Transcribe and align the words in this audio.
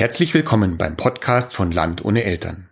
Herzlich 0.00 0.32
willkommen 0.32 0.78
beim 0.78 0.96
Podcast 0.96 1.56
von 1.56 1.72
Land 1.72 2.04
ohne 2.04 2.22
Eltern, 2.22 2.68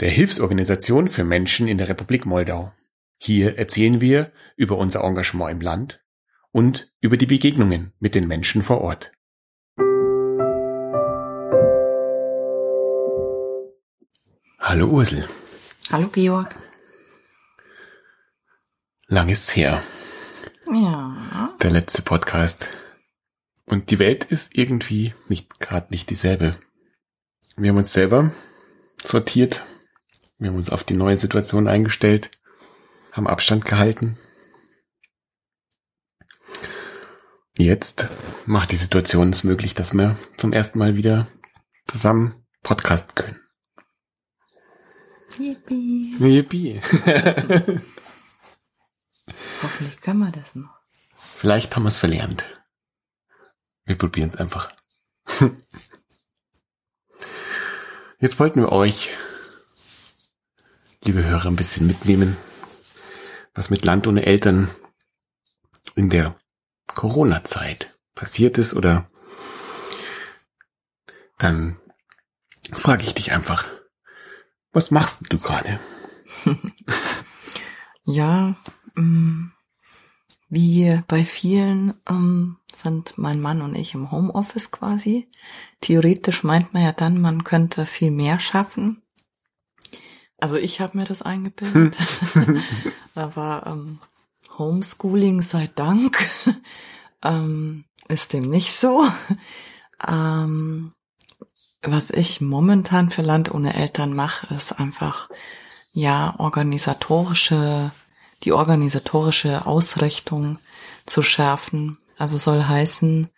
der 0.00 0.10
Hilfsorganisation 0.10 1.06
für 1.06 1.22
Menschen 1.22 1.68
in 1.68 1.78
der 1.78 1.88
Republik 1.88 2.26
Moldau. 2.26 2.72
Hier 3.16 3.56
erzählen 3.58 4.00
wir 4.00 4.32
über 4.56 4.76
unser 4.76 5.04
Engagement 5.04 5.52
im 5.52 5.60
Land 5.60 6.04
und 6.50 6.92
über 7.00 7.16
die 7.16 7.26
Begegnungen 7.26 7.92
mit 8.00 8.16
den 8.16 8.26
Menschen 8.26 8.60
vor 8.60 8.80
Ort. 8.80 9.12
Hallo 14.58 14.88
Ursel. 14.88 15.28
Hallo 15.92 16.08
Georg. 16.08 16.56
Lang 19.06 19.28
ist's 19.28 19.54
her. 19.54 19.80
Ja. 20.66 21.54
Der 21.62 21.70
letzte 21.70 22.02
Podcast. 22.02 22.68
Und 23.66 23.90
die 23.90 23.98
Welt 23.98 24.24
ist 24.24 24.54
irgendwie 24.54 25.14
nicht 25.28 25.58
gerade 25.58 25.88
nicht 25.90 26.10
dieselbe. 26.10 26.58
Wir 27.56 27.70
haben 27.70 27.78
uns 27.78 27.92
selber 27.92 28.32
sortiert. 29.02 29.64
Wir 30.38 30.48
haben 30.48 30.56
uns 30.56 30.70
auf 30.70 30.84
die 30.84 30.94
neue 30.94 31.16
Situation 31.16 31.68
eingestellt, 31.68 32.30
haben 33.12 33.26
Abstand 33.28 33.64
gehalten. 33.64 34.18
Jetzt 37.56 38.08
macht 38.46 38.72
die 38.72 38.76
Situation 38.76 39.30
es 39.30 39.44
möglich, 39.44 39.74
dass 39.74 39.94
wir 39.94 40.18
zum 40.36 40.52
ersten 40.52 40.78
Mal 40.78 40.96
wieder 40.96 41.28
zusammen 41.86 42.44
podcasten 42.62 43.14
können. 43.14 43.40
Yippie. 45.38 46.16
Yippie. 46.18 46.80
Hoffentlich 49.62 50.00
können 50.00 50.18
wir 50.18 50.32
das 50.32 50.56
noch. 50.56 50.80
Vielleicht 51.36 51.74
haben 51.76 51.84
wir 51.84 51.88
es 51.88 51.96
verlernt. 51.96 52.44
Wir 53.84 53.96
probieren 53.96 54.30
es 54.30 54.36
einfach. 54.36 54.72
Jetzt 58.20 58.38
wollten 58.38 58.60
wir 58.60 58.72
euch, 58.72 59.10
liebe 61.02 61.24
Hörer, 61.24 61.46
ein 61.46 61.56
bisschen 61.56 61.86
mitnehmen, 61.86 62.36
was 63.54 63.70
mit 63.70 63.84
Land 63.84 64.06
ohne 64.06 64.24
Eltern 64.24 64.70
in 65.94 66.08
der 66.10 66.38
Corona-Zeit 66.86 67.98
passiert 68.14 68.58
ist 68.58 68.74
oder 68.74 69.10
dann 71.38 71.78
frage 72.72 73.02
ich 73.02 73.14
dich 73.14 73.32
einfach, 73.32 73.68
was 74.72 74.90
machst 74.90 75.20
du 75.28 75.38
gerade? 75.38 75.80
Ja, 78.06 78.54
mm, 78.96 79.46
wie 80.50 81.02
bei 81.08 81.24
vielen 81.24 81.94
ähm, 82.06 82.58
sind 82.84 83.18
mein 83.18 83.40
Mann 83.40 83.62
und 83.62 83.74
ich 83.74 83.94
im 83.94 84.10
Homeoffice 84.10 84.70
quasi. 84.70 85.28
Theoretisch 85.80 86.44
meint 86.44 86.72
man 86.74 86.82
ja 86.82 86.92
dann, 86.92 87.20
man 87.20 87.42
könnte 87.42 87.86
viel 87.86 88.10
mehr 88.10 88.38
schaffen. 88.38 89.02
Also 90.38 90.56
ich 90.56 90.80
habe 90.80 90.98
mir 90.98 91.04
das 91.04 91.22
eingebildet. 91.22 91.96
Aber 93.14 93.64
ähm, 93.66 93.98
Homeschooling 94.58 95.42
sei 95.42 95.70
Dank 95.74 96.28
ähm, 97.22 97.84
ist 98.08 98.32
dem 98.32 98.50
nicht 98.50 98.72
so. 98.72 99.04
Ähm, 100.06 100.92
was 101.82 102.10
ich 102.10 102.40
momentan 102.40 103.10
für 103.10 103.22
Land 103.22 103.52
ohne 103.52 103.74
Eltern 103.74 104.14
mache, 104.14 104.54
ist 104.54 104.72
einfach 104.72 105.28
ja 105.92 106.34
organisatorische, 106.38 107.92
die 108.42 108.52
organisatorische 108.52 109.66
Ausrichtung 109.66 110.58
zu 111.06 111.22
schärfen. 111.22 111.98
Also 112.16 112.38
soll 112.38 112.64
heißen, 112.64 113.28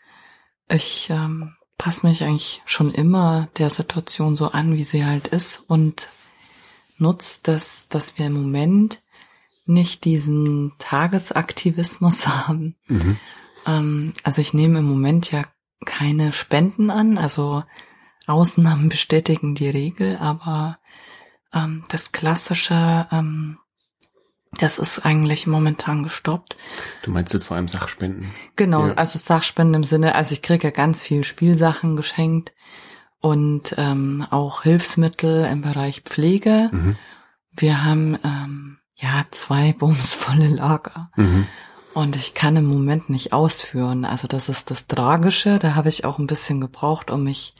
ich 0.69 1.09
ähm, 1.11 1.55
passe 1.79 2.07
mich 2.07 2.23
eigentlich 2.23 2.63
schon 2.65 2.91
immer 2.91 3.49
der 3.59 3.71
Situation 3.71 4.37
so 4.37 4.51
an, 4.51 4.77
wie 4.77 4.85
sie 4.85 5.05
halt 5.05 5.29
ist 5.29 5.63
und 5.67 6.09
nutze 6.99 7.41
das, 7.43 7.89
dass 7.89 8.19
wir 8.19 8.27
im 8.27 8.35
Moment 8.35 9.03
nicht 9.67 10.05
diesen 10.05 10.73
Tagesaktivismus 10.79 12.27
haben. 12.49 12.77
Mhm. 12.87 13.19
Ähm, 13.67 14.15
also 14.23 14.41
ich 14.41 14.55
nehme 14.55 14.79
im 14.79 14.87
Moment 14.87 15.31
ja 15.31 15.45
keine 15.85 16.33
Spenden 16.33 16.91
an, 16.91 17.19
also 17.19 17.65
Ausnahmen 18.27 18.89
bestätigen 18.91 19.55
die 19.55 19.69
Regel, 19.69 20.17
aber 20.17 20.79
ähm, 21.53 21.85
das 21.89 22.13
klassische, 22.13 23.07
ähm, 23.13 23.59
das 24.59 24.79
ist 24.79 25.05
eigentlich 25.05 25.47
momentan 25.47 26.03
gestoppt. 26.03 26.57
Du 27.03 27.11
meinst 27.11 27.33
jetzt 27.33 27.47
vor 27.47 27.57
allem 27.57 27.69
Sachspenden? 27.69 28.33
Genau, 28.57 28.89
Ja. 28.89 28.95
also 28.95 29.19
Sachspenden 29.19 29.75
im 29.83 29.85
Sinne, 29.85 30.15
also 30.15 30.33
ich 30.33 30.43
kriege 30.43 30.69
ja 30.69 30.71
ganz 30.71 31.03
viel 31.03 31.25
Spielsachen 31.25 31.97
geschenkt 31.97 32.53
und 33.21 33.75
ähm, 33.79 34.27
auch 34.31 34.63
Hilfsmittel 34.63 35.45
im 35.45 35.63
Bereich 35.63 36.03
Pflege. 36.03 36.69
Mhm. 36.73 36.97
Wir 37.57 37.85
haben 37.85 38.19
ähm, 38.25 38.79
ja 38.95 39.25
zwei 39.31 39.73
bumsvolle 39.73 40.49
Lager. 40.49 41.11
Mhm. 41.17 41.47
Und 41.95 42.15
ich 42.15 42.35
kann 42.35 42.57
im 42.57 42.67
Moment 42.67 43.09
nicht 43.09 43.33
ausführen. 43.33 44.05
Also 44.05 44.29
das 44.29 44.51
ist 44.51 44.71
das 44.71 44.87
Tragische. 44.87 45.59
Da 45.59 45.75
habe 45.75 45.89
ich 45.89 46.05
auch 46.05 46.19
ein 46.19 46.27
bisschen 46.27 46.61
gebraucht, 46.61 47.11
um 47.11 47.25
mich 47.25 47.55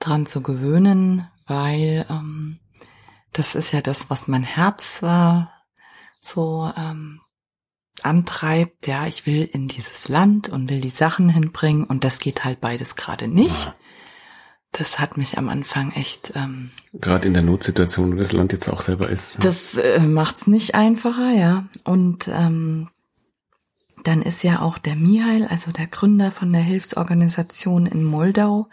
dran 0.00 0.26
zu 0.26 0.42
gewöhnen, 0.42 1.26
weil 1.46 2.04
ähm, 2.10 2.58
das 3.32 3.54
ist 3.54 3.72
ja 3.72 3.80
das, 3.80 4.10
was 4.10 4.28
mein 4.28 4.42
Herz 4.42 5.02
äh, 5.02 5.44
so 6.20 6.70
ähm, 6.76 7.20
antreibt. 8.02 8.86
Ja, 8.86 9.06
ich 9.06 9.26
will 9.26 9.44
in 9.44 9.68
dieses 9.68 10.08
Land 10.08 10.48
und 10.48 10.70
will 10.70 10.80
die 10.80 10.88
Sachen 10.88 11.28
hinbringen 11.28 11.84
und 11.84 12.04
das 12.04 12.18
geht 12.18 12.44
halt 12.44 12.60
beides 12.60 12.96
gerade 12.96 13.28
nicht. 13.28 13.66
Ja. 13.66 13.74
Das 14.72 14.98
hat 14.98 15.16
mich 15.16 15.38
am 15.38 15.48
Anfang 15.48 15.92
echt 15.92 16.32
ähm, 16.34 16.70
Gerade 16.92 17.26
in 17.26 17.34
der 17.34 17.42
Notsituation, 17.42 18.14
wo 18.14 18.18
das 18.18 18.32
Land 18.32 18.52
jetzt 18.52 18.68
auch 18.68 18.82
selber 18.82 19.08
ist. 19.08 19.34
das 19.40 19.74
äh, 19.76 19.98
macht's 19.98 20.46
nicht 20.46 20.74
einfacher, 20.74 21.30
ja. 21.30 21.64
Und 21.84 22.28
ähm, 22.28 22.90
dann 24.04 24.22
ist 24.22 24.42
ja 24.42 24.60
auch 24.60 24.78
der 24.78 24.94
Mihail, 24.94 25.46
also 25.46 25.72
der 25.72 25.86
Gründer 25.86 26.30
von 26.30 26.52
der 26.52 26.60
Hilfsorganisation 26.60 27.86
in 27.86 28.04
Moldau, 28.04 28.68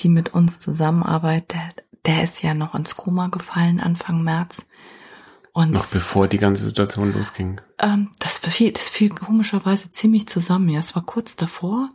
die 0.00 0.08
mit 0.08 0.34
uns 0.34 0.58
zusammenarbeitet, 0.58 1.52
der, 1.52 1.72
der 2.06 2.24
ist 2.24 2.42
ja 2.42 2.54
noch 2.54 2.74
ins 2.74 2.96
Koma 2.96 3.28
gefallen 3.28 3.80
Anfang 3.80 4.22
März. 4.22 4.66
Und 5.52 5.72
Noch 5.72 5.86
bevor 5.86 6.28
die 6.28 6.38
ganze 6.38 6.64
Situation 6.64 7.12
losging. 7.12 7.60
ähm, 7.80 8.10
das 8.20 8.38
fiel, 8.38 8.72
das 8.72 8.88
fiel 8.88 9.10
komischerweise 9.10 9.90
ziemlich 9.90 10.28
zusammen. 10.28 10.68
Ja, 10.68 10.78
es 10.78 10.94
war 10.94 11.02
kurz 11.02 11.34
davor. 11.36 11.88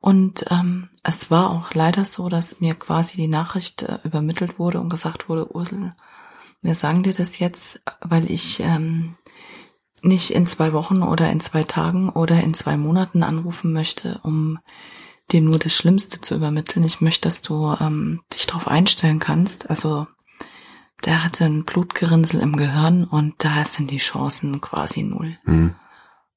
Und 0.00 0.44
ähm, 0.50 0.88
es 1.02 1.30
war 1.30 1.50
auch 1.50 1.74
leider 1.74 2.04
so, 2.04 2.28
dass 2.28 2.60
mir 2.60 2.74
quasi 2.74 3.16
die 3.16 3.28
Nachricht 3.28 3.82
äh, 3.82 3.98
übermittelt 4.04 4.58
wurde 4.58 4.80
und 4.80 4.88
gesagt 4.90 5.28
wurde, 5.28 5.54
Ursel, 5.54 5.94
wir 6.62 6.74
sagen 6.74 7.02
dir 7.02 7.12
das 7.12 7.38
jetzt, 7.38 7.80
weil 8.00 8.30
ich 8.30 8.60
ähm, 8.60 9.16
nicht 10.02 10.30
in 10.30 10.46
zwei 10.46 10.72
Wochen 10.72 11.02
oder 11.02 11.30
in 11.30 11.40
zwei 11.40 11.62
Tagen 11.62 12.08
oder 12.10 12.42
in 12.42 12.54
zwei 12.54 12.76
Monaten 12.76 13.22
anrufen 13.22 13.72
möchte, 13.72 14.20
um 14.22 14.58
dir 15.30 15.40
nur 15.42 15.58
das 15.58 15.74
Schlimmste 15.74 16.20
zu 16.20 16.34
übermitteln. 16.34 16.84
Ich 16.84 17.00
möchte, 17.00 17.28
dass 17.28 17.42
du 17.42 17.74
ähm, 17.80 18.20
dich 18.32 18.46
darauf 18.46 18.68
einstellen 18.68 19.18
kannst. 19.20 19.68
Also 19.70 20.06
der 21.00 21.24
hatte 21.24 21.44
ein 21.44 21.64
Blutgerinnsel 21.64 22.40
im 22.40 22.56
Gehirn 22.56 23.04
und 23.04 23.34
da 23.38 23.64
sind 23.64 23.90
die 23.90 23.98
Chancen 23.98 24.60
quasi 24.60 25.02
null. 25.02 25.38
Mhm. 25.44 25.74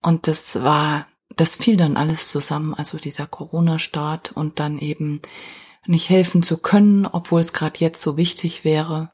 Und 0.02 0.28
das 0.28 0.62
war, 0.62 1.08
das 1.36 1.56
fiel 1.56 1.78
dann 1.78 1.98
alles 1.98 2.28
zusammen, 2.28 2.74
also 2.74 2.98
dieser 2.98 3.26
Corona-Start 3.28 4.32
und 4.34 4.60
dann 4.60 4.80
eben 4.80 5.22
nicht 5.86 6.10
helfen 6.10 6.44
zu 6.44 6.58
können, 6.58 7.06
obwohl 7.06 7.42
es 7.42 7.54
gerade 7.54 7.80
jetzt 7.80 8.02
so 8.02 8.18
wichtig 8.18 8.64
wäre. 8.64 9.12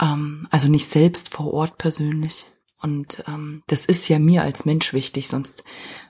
Ähm, 0.00 0.46
also 0.50 0.68
nicht 0.68 0.88
selbst 0.88 1.30
vor 1.30 1.52
Ort 1.52 1.78
persönlich. 1.78 2.46
Und 2.80 3.24
ähm, 3.26 3.62
das 3.66 3.84
ist 3.84 4.08
ja 4.08 4.18
mir 4.20 4.42
als 4.42 4.64
Mensch 4.64 4.92
wichtig, 4.92 5.26
sonst 5.26 5.64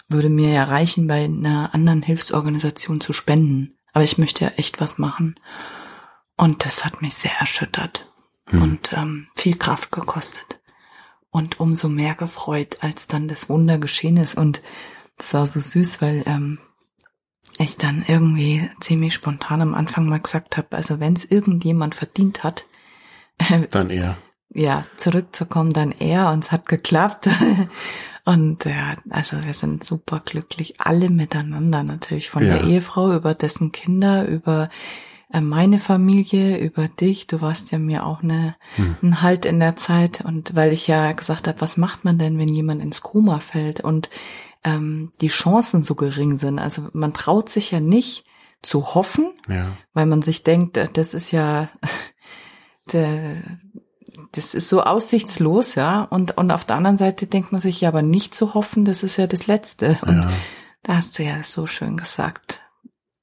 würde 0.09 0.29
mir 0.29 0.51
ja 0.51 0.65
reichen, 0.65 1.07
bei 1.07 1.25
einer 1.25 1.73
anderen 1.73 2.03
Hilfsorganisation 2.03 3.01
zu 3.01 3.13
spenden. 3.13 3.75
Aber 3.93 4.05
ich 4.05 4.19
möchte 4.19 4.45
ja 4.45 4.51
echt 4.57 4.81
was 4.81 4.99
machen. 4.99 5.41
Und 6.37 6.65
das 6.65 6.85
hat 6.85 7.01
mich 7.01 7.15
sehr 7.15 7.33
erschüttert 7.41 8.09
Hm. 8.51 8.63
und 8.63 8.93
ähm, 8.95 9.29
viel 9.37 9.57
Kraft 9.57 9.93
gekostet. 9.93 10.61
Und 11.31 11.61
umso 11.61 11.89
mehr 11.89 12.15
gefreut, 12.15 12.79
als 12.81 13.07
dann 13.07 13.29
das 13.29 13.49
Wunder 13.49 13.79
geschehen 13.79 14.17
ist. 14.17 14.37
Und 14.37 14.63
es 15.19 15.35
war 15.35 15.47
so 15.47 15.61
süß, 15.61 16.01
weil 16.01 16.23
ähm, 16.27 16.59
ich 17.59 17.77
dann 17.77 18.05
irgendwie 18.07 18.71
ziemlich 18.81 19.15
spontan 19.15 19.61
am 19.61 19.75
Anfang 19.75 20.09
mal 20.09 20.21
gesagt 20.21 20.57
habe, 20.57 20.77
also 20.77 21.01
wenn 21.01 21.13
es 21.15 21.25
irgendjemand 21.25 21.95
verdient 21.95 22.45
hat, 22.45 22.65
Dann 23.71 23.91
eher. 23.91 24.17
ja, 24.51 24.83
zurückzukommen, 24.97 25.73
dann 25.73 25.93
er 25.93 26.31
und 26.33 26.45
es 26.45 26.51
hat 26.53 26.67
geklappt. 26.67 27.29
Und 28.25 28.67
ja, 28.67 28.97
also 29.09 29.43
wir 29.43 29.55
sind 29.55 29.85
super 29.85 30.21
glücklich, 30.23 30.81
alle 30.83 31.09
miteinander 31.09 31.83
natürlich, 31.83 32.29
von 32.29 32.45
Ja. 32.45 32.55
der 32.59 32.65
Ehefrau 32.65 33.15
über 33.15 33.35
dessen 33.35 33.73
Kinder, 33.73 34.29
über 34.29 34.69
meine 35.31 35.79
Familie, 35.79 36.59
über 36.59 36.89
dich. 36.89 37.27
Du 37.27 37.41
warst 37.41 37.71
ja 37.71 37.79
mir 37.79 38.07
auch 38.07 38.23
eine, 38.23 38.57
Hm. 38.77 38.97
ein 39.03 39.23
Halt 39.23 39.45
in 39.45 39.61
der 39.61 39.77
Zeit. 39.77 40.23
Und 40.23 40.55
weil 40.57 40.73
ich 40.73 40.87
ja 40.87 41.13
gesagt 41.13 41.49
habe, 41.49 41.61
was 41.61 41.77
macht 41.77 42.05
man 42.05 42.19
denn, 42.19 42.39
wenn 42.39 42.49
jemand 42.49 42.83
ins 42.83 43.03
Koma 43.03 43.39
fällt 43.41 43.81
und 43.81 44.09
ähm, 44.65 45.13
die 45.21 45.29
Chancen 45.29 45.83
so 45.83 45.95
gering 45.95 46.37
sind? 46.39 46.59
Also 46.59 46.89
man 46.93 47.13
traut 47.13 47.49
sich 47.49 47.71
ja 47.71 47.81
nicht 47.81 48.25
zu 48.63 48.95
hoffen, 48.95 49.31
Ja. 49.49 49.77
weil 49.95 50.07
man 50.07 50.23
sich 50.23 50.43
denkt, 50.45 50.77
äh, 50.77 50.89
das 50.93 51.15
ist 51.15 51.31
ja, 51.31 51.69
der, 52.93 53.37
das 54.33 54.55
ist 54.55 54.69
so 54.69 54.83
aussichtslos, 54.83 55.75
ja. 55.75 56.03
Und, 56.05 56.37
und 56.39 56.51
auf 56.51 56.65
der 56.65 56.77
anderen 56.77 56.97
Seite 56.97 57.27
denkt 57.27 57.53
man 57.53 57.61
sich 57.61 57.81
ja 57.83 57.89
aber 57.89 58.03
nicht 58.03 58.35
zu 58.35 58.55
hoffen, 58.55 58.85
das 58.85 59.03
ist 59.03 59.17
ja 59.17 59.27
das 59.27 59.47
Letzte. 59.47 59.99
Und 60.03 60.23
ja. 60.23 60.31
da 60.83 60.97
hast 60.97 61.19
du 61.19 61.23
ja 61.23 61.43
so 61.45 61.67
schön 61.67 61.97
gesagt, 61.97 62.63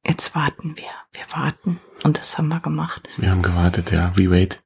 jetzt 0.06 0.36
warten 0.36 0.76
wir, 0.78 0.92
wir 1.14 1.26
warten. 1.36 1.80
Und 2.04 2.18
das 2.18 2.38
haben 2.38 2.48
wir 2.50 2.60
gemacht. 2.60 3.10
Wir 3.18 3.32
haben 3.32 3.42
gewartet, 3.42 3.92
ja. 3.92 4.12
We 4.16 4.30
wait. 4.30 4.64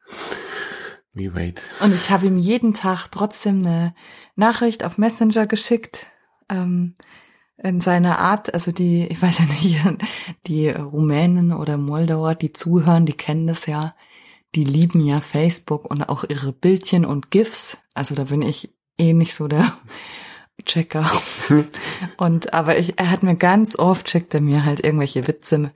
We 1.13 1.33
wait. 1.35 1.61
Und 1.81 1.93
ich 1.93 2.09
habe 2.09 2.27
ihm 2.27 2.37
jeden 2.37 2.73
Tag 2.73 3.07
trotzdem 3.11 3.65
eine 3.65 3.93
Nachricht 4.35 4.83
auf 4.83 4.97
Messenger 4.97 5.47
geschickt. 5.47 6.05
Ähm, 6.49 6.95
in 7.61 7.81
seiner 7.81 8.19
Art, 8.19 8.53
also 8.53 8.71
die, 8.71 9.05
ich 9.07 9.21
weiß 9.21 9.39
ja 9.39 9.45
nicht, 9.45 9.79
die 10.47 10.69
Rumänen 10.69 11.51
oder 11.53 11.77
Moldauer, 11.77 12.35
die 12.35 12.51
zuhören, 12.51 13.05
die 13.05 13.13
kennen 13.13 13.47
das 13.47 13.65
ja. 13.65 13.95
Die 14.55 14.63
lieben 14.63 15.01
ja 15.05 15.21
Facebook 15.21 15.85
und 15.85 16.03
auch 16.03 16.23
ihre 16.27 16.53
Bildchen 16.53 17.05
und 17.05 17.29
GIFs. 17.29 17.77
Also 17.93 18.15
da 18.15 18.25
bin 18.25 18.41
ich 18.41 18.73
eh 18.97 19.13
nicht 19.13 19.35
so 19.35 19.47
der 19.47 19.77
Checker. 20.69 21.09
Und 22.17 22.53
aber 22.53 22.77
ich, 22.77 22.99
er 22.99 23.09
hat 23.09 23.23
mir 23.23 23.35
ganz 23.35 23.75
oft 23.77 24.09
schickt 24.09 24.33
er 24.35 24.41
mir 24.41 24.65
halt 24.65 24.83
irgendwelche 24.83 25.27
Witze, 25.27 25.71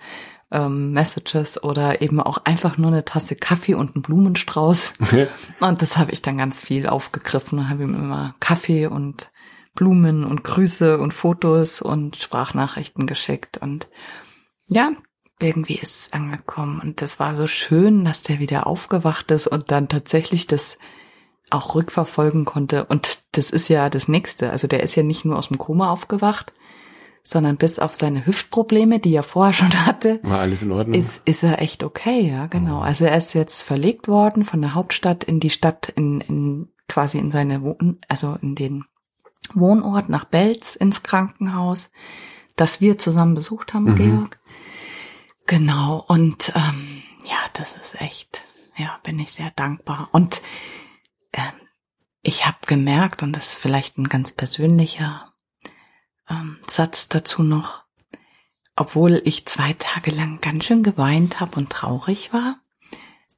ähm, 0.51 0.91
Messages 0.91 1.61
oder 1.63 2.01
eben 2.01 2.21
auch 2.21 2.37
einfach 2.45 2.77
nur 2.77 2.91
eine 2.91 3.03
Tasse 3.03 3.35
Kaffee 3.35 3.73
und 3.73 3.95
einen 3.95 4.03
Blumenstrauß. 4.03 4.93
Und 5.59 5.81
das 5.81 5.97
habe 5.97 6.11
ich 6.11 6.21
dann 6.21 6.37
ganz 6.37 6.61
viel 6.61 6.87
aufgegriffen 6.87 7.57
und 7.57 7.69
habe 7.69 7.83
ihm 7.83 7.95
immer 7.95 8.35
Kaffee 8.39 8.85
und 8.85 9.31
Blumen 9.73 10.23
und 10.23 10.43
Grüße 10.43 10.99
und 10.99 11.13
Fotos 11.13 11.81
und 11.81 12.15
Sprachnachrichten 12.17 13.07
geschickt. 13.07 13.57
Und 13.57 13.87
ja, 14.67 14.91
irgendwie 15.39 15.79
ist 15.79 15.99
es 15.99 16.13
angekommen. 16.13 16.79
Und 16.79 17.01
das 17.01 17.19
war 17.19 17.35
so 17.35 17.47
schön, 17.47 18.05
dass 18.05 18.21
der 18.21 18.37
wieder 18.37 18.67
aufgewacht 18.67 19.31
ist 19.31 19.47
und 19.47 19.71
dann 19.71 19.89
tatsächlich 19.89 20.45
das 20.45 20.77
auch 21.49 21.75
rückverfolgen 21.75 22.45
konnte. 22.45 22.85
Und 22.85 23.19
das 23.33 23.49
ist 23.49 23.67
ja 23.69 23.89
das 23.89 24.07
Nächste. 24.07 24.49
Also 24.51 24.67
der 24.67 24.83
ist 24.83 24.95
ja 24.95 25.03
nicht 25.03 25.25
nur 25.25 25.37
aus 25.37 25.49
dem 25.49 25.57
Koma 25.57 25.89
aufgewacht, 25.91 26.51
sondern 27.23 27.57
bis 27.57 27.79
auf 27.79 27.93
seine 27.95 28.25
Hüftprobleme, 28.25 28.99
die 28.99 29.13
er 29.15 29.23
vorher 29.23 29.53
schon 29.53 29.85
hatte, 29.85 30.19
War 30.23 30.39
alles 30.39 30.63
in 30.63 30.71
Ordnung? 30.71 30.99
ist, 30.99 31.21
ist 31.25 31.43
er 31.43 31.61
echt 31.61 31.83
okay, 31.83 32.21
ja, 32.29 32.47
genau. 32.47 32.79
Also 32.81 33.05
er 33.05 33.17
ist 33.17 33.33
jetzt 33.33 33.61
verlegt 33.63 34.07
worden 34.07 34.43
von 34.45 34.61
der 34.61 34.73
Hauptstadt 34.73 35.23
in 35.23 35.39
die 35.39 35.49
Stadt, 35.49 35.89
in, 35.95 36.21
in 36.21 36.69
quasi 36.87 37.17
in 37.17 37.31
seine 37.31 37.61
Wohn 37.63 37.99
also 38.07 38.37
in 38.41 38.55
den 38.55 38.83
Wohnort 39.53 40.09
nach 40.09 40.25
Belz 40.25 40.75
ins 40.75 41.03
Krankenhaus, 41.03 41.89
das 42.55 42.81
wir 42.81 42.97
zusammen 42.97 43.33
besucht 43.35 43.73
haben, 43.73 43.85
Mhm. 43.85 43.95
Georg. 43.95 44.39
Genau, 45.47 46.03
und 46.07 46.53
ähm, 46.55 47.03
ja, 47.25 47.37
das 47.53 47.75
ist 47.75 47.99
echt, 47.99 48.43
ja, 48.77 48.97
bin 49.03 49.19
ich 49.19 49.31
sehr 49.33 49.51
dankbar. 49.55 50.07
Und 50.13 50.41
ähm, 51.33 51.53
ich 52.21 52.45
habe 52.45 52.57
gemerkt, 52.65 53.21
und 53.21 53.33
das 53.33 53.53
ist 53.53 53.59
vielleicht 53.59 53.97
ein 53.97 54.07
ganz 54.07 54.31
persönlicher 54.31 55.33
ähm, 56.29 56.57
Satz 56.67 57.09
dazu 57.09 57.43
noch, 57.43 57.83
obwohl 58.75 59.21
ich 59.25 59.45
zwei 59.45 59.73
Tage 59.73 60.11
lang 60.11 60.39
ganz 60.41 60.65
schön 60.65 60.83
geweint 60.83 61.39
habe 61.39 61.57
und 61.57 61.69
traurig 61.69 62.33
war, 62.33 62.59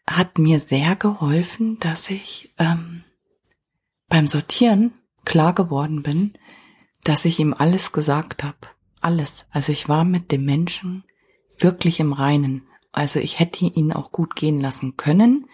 hat 0.07 0.37
mir 0.37 0.59
sehr 0.59 0.95
geholfen, 0.95 1.79
dass 1.79 2.09
ich 2.09 2.53
ähm, 2.57 3.03
beim 4.07 4.27
Sortieren 4.27 4.93
klar 5.25 5.53
geworden 5.53 6.03
bin, 6.03 6.33
dass 7.03 7.25
ich 7.25 7.39
ihm 7.39 7.53
alles 7.53 7.91
gesagt 7.91 8.43
habe. 8.43 8.57
Alles. 9.01 9.45
Also 9.49 9.71
ich 9.71 9.89
war 9.89 10.05
mit 10.05 10.31
dem 10.31 10.45
Menschen 10.45 11.03
wirklich 11.57 11.99
im 11.99 12.13
Reinen. 12.13 12.67
Also 12.91 13.19
ich 13.19 13.39
hätte 13.39 13.65
ihn 13.65 13.91
auch 13.91 14.11
gut 14.11 14.35
gehen 14.35 14.59
lassen 14.59 14.95
können, 14.95 15.47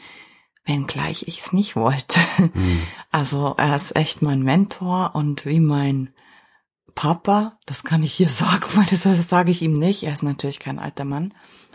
wenngleich 0.65 1.27
ich 1.27 1.39
es 1.39 1.53
nicht 1.53 1.75
wollte. 1.75 2.19
Hm. 2.37 2.81
Also 3.11 3.55
er 3.57 3.75
ist 3.75 3.95
echt 3.95 4.21
mein 4.21 4.41
Mentor 4.41 5.11
und 5.15 5.45
wie 5.45 5.59
mein 5.59 6.13
Papa, 6.95 7.57
das 7.65 7.83
kann 7.83 8.03
ich 8.03 8.13
hier 8.13 8.29
sagen, 8.29 8.65
weil 8.75 8.85
das, 8.85 9.03
das 9.03 9.27
sage 9.27 9.51
ich 9.51 9.61
ihm 9.61 9.73
nicht. 9.73 10.03
Er 10.03 10.13
ist 10.13 10.23
natürlich 10.23 10.59
kein 10.59 10.79
alter 10.79 11.05
Mann. 11.05 11.33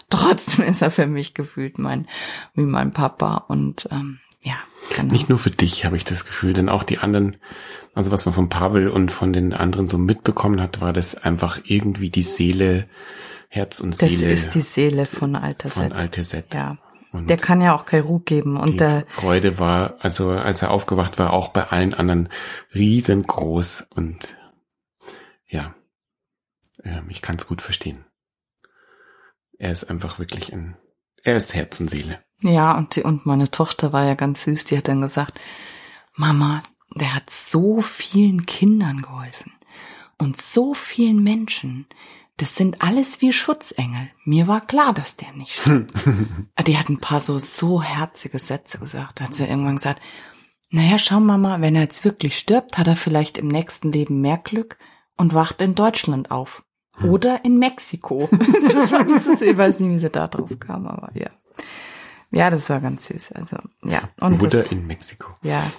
Trotzdem 0.09 0.65
ist 0.65 0.83
er 0.83 0.91
für 0.91 1.07
mich 1.07 1.35
gefühlt 1.35 1.79
mein, 1.79 2.07
wie 2.55 2.63
mein 2.63 2.93
Papa 2.93 3.39
und 3.49 3.89
ähm, 3.91 4.21
ja, 4.41 4.55
genau. 4.95 5.13
Nicht 5.13 5.29
nur 5.29 5.39
für 5.39 5.51
dich 5.51 5.85
habe 5.85 5.97
ich 5.97 6.05
das 6.05 6.25
Gefühl, 6.25 6.53
denn 6.53 6.69
auch 6.69 6.85
die 6.85 6.99
anderen, 6.99 7.39
also 7.95 8.13
was 8.13 8.25
man 8.27 8.35
von 8.35 8.49
Pavel 8.49 8.89
und 8.89 9.11
von 9.11 9.33
den 9.33 9.53
anderen 9.53 9.89
so 9.89 9.99
mitbekommen 9.99 10.61
hat, 10.61 10.81
war 10.81 10.93
das 10.93 11.17
einfach 11.17 11.59
irgendwie 11.65 12.11
die 12.11 12.23
Seele, 12.23 12.89
Herz 13.49 13.81
und 13.81 14.01
das 14.01 14.09
Seele 14.09 14.31
ist 14.31 14.55
die 14.55 14.61
Seele 14.61 15.07
von 15.07 15.35
Alter 15.35 15.69
von 15.69 15.85
Set. 15.85 15.93
Alte 15.93 16.25
Set. 16.25 16.55
Ja. 16.55 16.79
Und 17.13 17.31
Der 17.31 17.37
kann 17.37 17.61
ja 17.61 17.75
auch 17.75 17.87
keine 17.87 18.03
Ruhe 18.03 18.21
geben 18.21 18.57
und 18.57 18.73
die 18.73 18.77
der, 18.79 19.05
Freude 19.09 19.59
war, 19.59 19.95
also 20.01 20.31
als 20.31 20.63
er 20.63 20.71
aufgewacht 20.71 21.19
war, 21.19 21.33
auch 21.33 21.49
bei 21.49 21.65
allen 21.65 21.95
anderen 21.95 22.29
riesengroß 22.75 23.87
und 23.95 24.37
ja, 25.47 25.75
ähm, 26.83 27.07
ich 27.09 27.23
kann 27.23 27.37
es 27.37 27.47
gut 27.47 27.63
verstehen. 27.63 28.05
Er 29.59 29.73
ist 29.73 29.85
einfach 29.85 30.19
wirklich 30.19 30.53
ein, 30.53 30.77
er 31.23 31.37
ist 31.37 31.55
Herz 31.55 31.81
und 31.81 31.89
Seele. 31.89 32.23
Ja, 32.43 32.77
und, 32.77 32.97
die, 32.97 33.03
und 33.03 33.25
meine 33.25 33.51
Tochter 33.51 33.93
war 33.93 34.05
ja 34.05 34.15
ganz 34.15 34.45
süß, 34.45 34.67
die 34.67 34.77
hat 34.77 34.89
dann 34.89 35.01
gesagt, 35.01 35.41
Mama, 36.15 36.63
der 36.95 37.15
hat 37.15 37.31
so 37.31 37.81
vielen 37.81 38.47
Kindern 38.47 39.03
geholfen 39.03 39.53
und 40.19 40.41
so 40.41 40.75
vielen 40.75 41.23
Menschen. 41.23 41.87
Das 42.39 42.55
sind 42.55 42.83
alles 42.83 43.23
wie 43.23 43.33
Schutzengel. 43.33 44.11
Mir 44.25 44.47
war 44.47 44.61
klar, 44.61 44.93
dass 44.93 45.17
der 45.17 45.33
nicht 45.33 45.55
stimmt. 45.55 45.93
die 46.67 46.77
hat 46.77 46.91
ein 46.91 47.01
paar 47.01 47.21
so, 47.21 47.39
so 47.39 47.83
herzige 47.83 48.39
Sätze 48.39 48.79
gesagt. 48.79 49.21
Da 49.21 49.25
hat 49.25 49.35
sie 49.35 49.47
irgendwann 49.47 49.77
gesagt, 49.77 50.03
naja, 50.69 50.99
schau 50.99 51.21
Mama, 51.21 51.61
wenn 51.61 51.75
er 51.75 51.83
jetzt 51.83 52.05
wirklich 52.05 52.37
stirbt, 52.37 52.77
hat 52.77 52.87
er 52.87 52.97
vielleicht 52.97 53.39
im 53.39 53.49
nächsten 53.49 53.91
Leben 53.91 54.21
mehr 54.21 54.37
Glück 54.37 54.77
und 55.17 55.33
wacht 55.33 55.63
in 55.63 55.75
Deutschland 55.75 56.31
auf. 56.31 56.63
Oder 57.03 57.45
in 57.45 57.59
Mexiko. 57.59 58.29
das 58.69 58.93
war 58.93 59.05
nicht 59.05 59.21
so, 59.21 59.33
ich 59.33 59.57
weiß 59.57 59.81
nicht, 59.81 59.91
wie 59.91 59.99
sie 59.99 60.11
da 60.11 60.27
drauf 60.29 60.51
kam, 60.59 60.87
aber 60.87 61.11
ja. 61.15 61.31
Ja, 62.31 62.51
das 62.51 62.69
war 62.69 62.81
ganz 62.81 63.07
süß. 63.07 63.33
Also, 63.33 63.57
ja. 63.83 64.03
Und 64.21 64.43
Mutter 64.43 64.59
das, 64.59 64.73
in 64.73 64.87
Mexiko. 64.87 65.37
ja. 65.43 65.71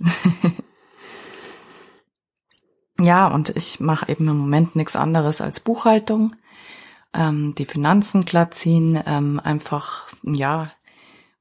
ja, 3.00 3.28
und 3.28 3.50
ich 3.50 3.80
mache 3.80 4.08
eben 4.10 4.28
im 4.28 4.36
Moment 4.36 4.76
nichts 4.76 4.96
anderes 4.96 5.40
als 5.40 5.60
Buchhaltung, 5.60 6.34
ähm, 7.14 7.54
die 7.56 7.64
Finanzen 7.64 8.24
glatt 8.24 8.54
ziehen, 8.54 8.98
ähm, 9.06 9.40
einfach, 9.42 10.08
ja, 10.22 10.70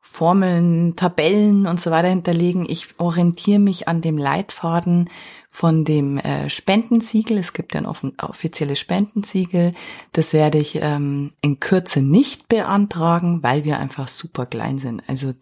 Formeln, 0.01 0.95
Tabellen 0.95 1.67
und 1.67 1.79
so 1.79 1.91
weiter 1.91 2.07
hinterlegen. 2.07 2.65
Ich 2.67 2.99
orientiere 2.99 3.59
mich 3.59 3.87
an 3.87 4.01
dem 4.01 4.17
Leitfaden 4.17 5.11
von 5.51 5.85
dem 5.85 6.17
äh, 6.17 6.49
Spendensiegel. 6.49 7.37
Es 7.37 7.53
gibt 7.53 7.75
ja 7.75 7.81
ein 7.81 7.85
offizielles 7.85 8.79
Spendensiegel. 8.79 9.73
Das 10.13 10.33
werde 10.33 10.57
ich 10.57 10.79
ähm, 10.81 11.33
in 11.41 11.59
Kürze 11.59 12.01
nicht 12.01 12.47
beantragen, 12.47 13.43
weil 13.43 13.63
wir 13.63 13.77
einfach 13.77 14.07
super 14.07 14.45
klein 14.45 14.79
sind. 14.79 15.03
Also 15.07 15.33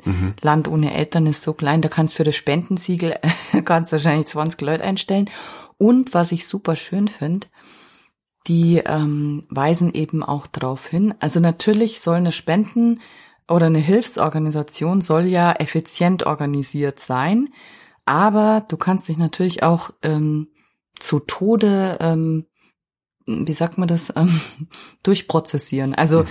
Land 0.42 0.68
ohne 0.68 0.94
Eltern 0.94 1.26
ist 1.26 1.44
so 1.44 1.54
klein, 1.54 1.82
da 1.82 1.88
kannst 1.88 2.16
für 2.16 2.24
das 2.24 2.36
Spendensiegel 2.36 3.16
kannst 3.66 3.94
wahrscheinlich 3.94 4.28
20 4.28 4.60
Leute 4.62 4.84
einstellen. 4.84 5.30
Und 5.78 6.14
was 6.14 6.32
ich 6.32 6.48
super 6.48 6.76
schön 6.76 7.08
finde, 7.08 7.48
die 8.48 8.78
ähm, 8.86 9.44
weisen 9.50 9.94
eben 9.94 10.24
auch 10.24 10.48
darauf 10.48 10.88
hin. 10.88 11.14
Also 11.20 11.40
natürlich 11.40 12.00
soll 12.00 12.18
eine 12.18 12.32
Spenden 12.32 13.02
oder 13.50 13.68
eine 13.68 13.80
Hilfsorganisation 13.80 15.02
soll 15.02 15.26
ja 15.26 15.52
effizient 15.54 16.26
organisiert 16.26 17.00
sein, 17.00 17.50
aber 18.06 18.66
du 18.68 18.78
kannst 18.78 19.08
dich 19.08 19.18
natürlich 19.18 19.64
auch 19.64 19.92
ähm, 20.04 20.48
zu 21.00 21.20
Tode, 21.20 21.98
ähm, 22.02 22.46
wie 23.26 23.54
sagt 23.54 23.78
man 23.78 23.88
das, 23.88 24.14
ähm, 24.16 24.40
durchprozessieren. 25.04 25.96
Also 25.96 26.24
Mhm. 26.24 26.28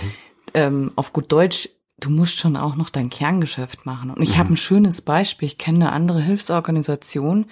ähm, 0.53 0.91
auf 0.95 1.11
gut 1.13 1.31
Deutsch, 1.31 1.69
du 1.99 2.09
musst 2.09 2.37
schon 2.37 2.55
auch 2.57 2.75
noch 2.75 2.89
dein 2.89 3.09
Kerngeschäft 3.09 3.85
machen. 3.85 4.09
Und 4.11 4.21
ich 4.21 4.37
habe 4.37 4.53
ein 4.53 4.57
schönes 4.57 5.01
Beispiel. 5.01 5.47
Ich 5.47 5.57
kenne 5.57 5.85
eine 5.85 5.91
andere 5.91 6.21
Hilfsorganisation. 6.21 7.45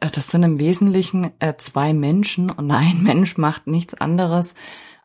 Das 0.00 0.28
sind 0.28 0.42
im 0.42 0.58
Wesentlichen 0.58 1.30
äh, 1.38 1.54
zwei 1.56 1.92
Menschen 1.92 2.50
und 2.50 2.70
ein 2.70 3.02
Mensch 3.02 3.36
macht 3.36 3.66
nichts 3.66 3.94
anderes 3.94 4.54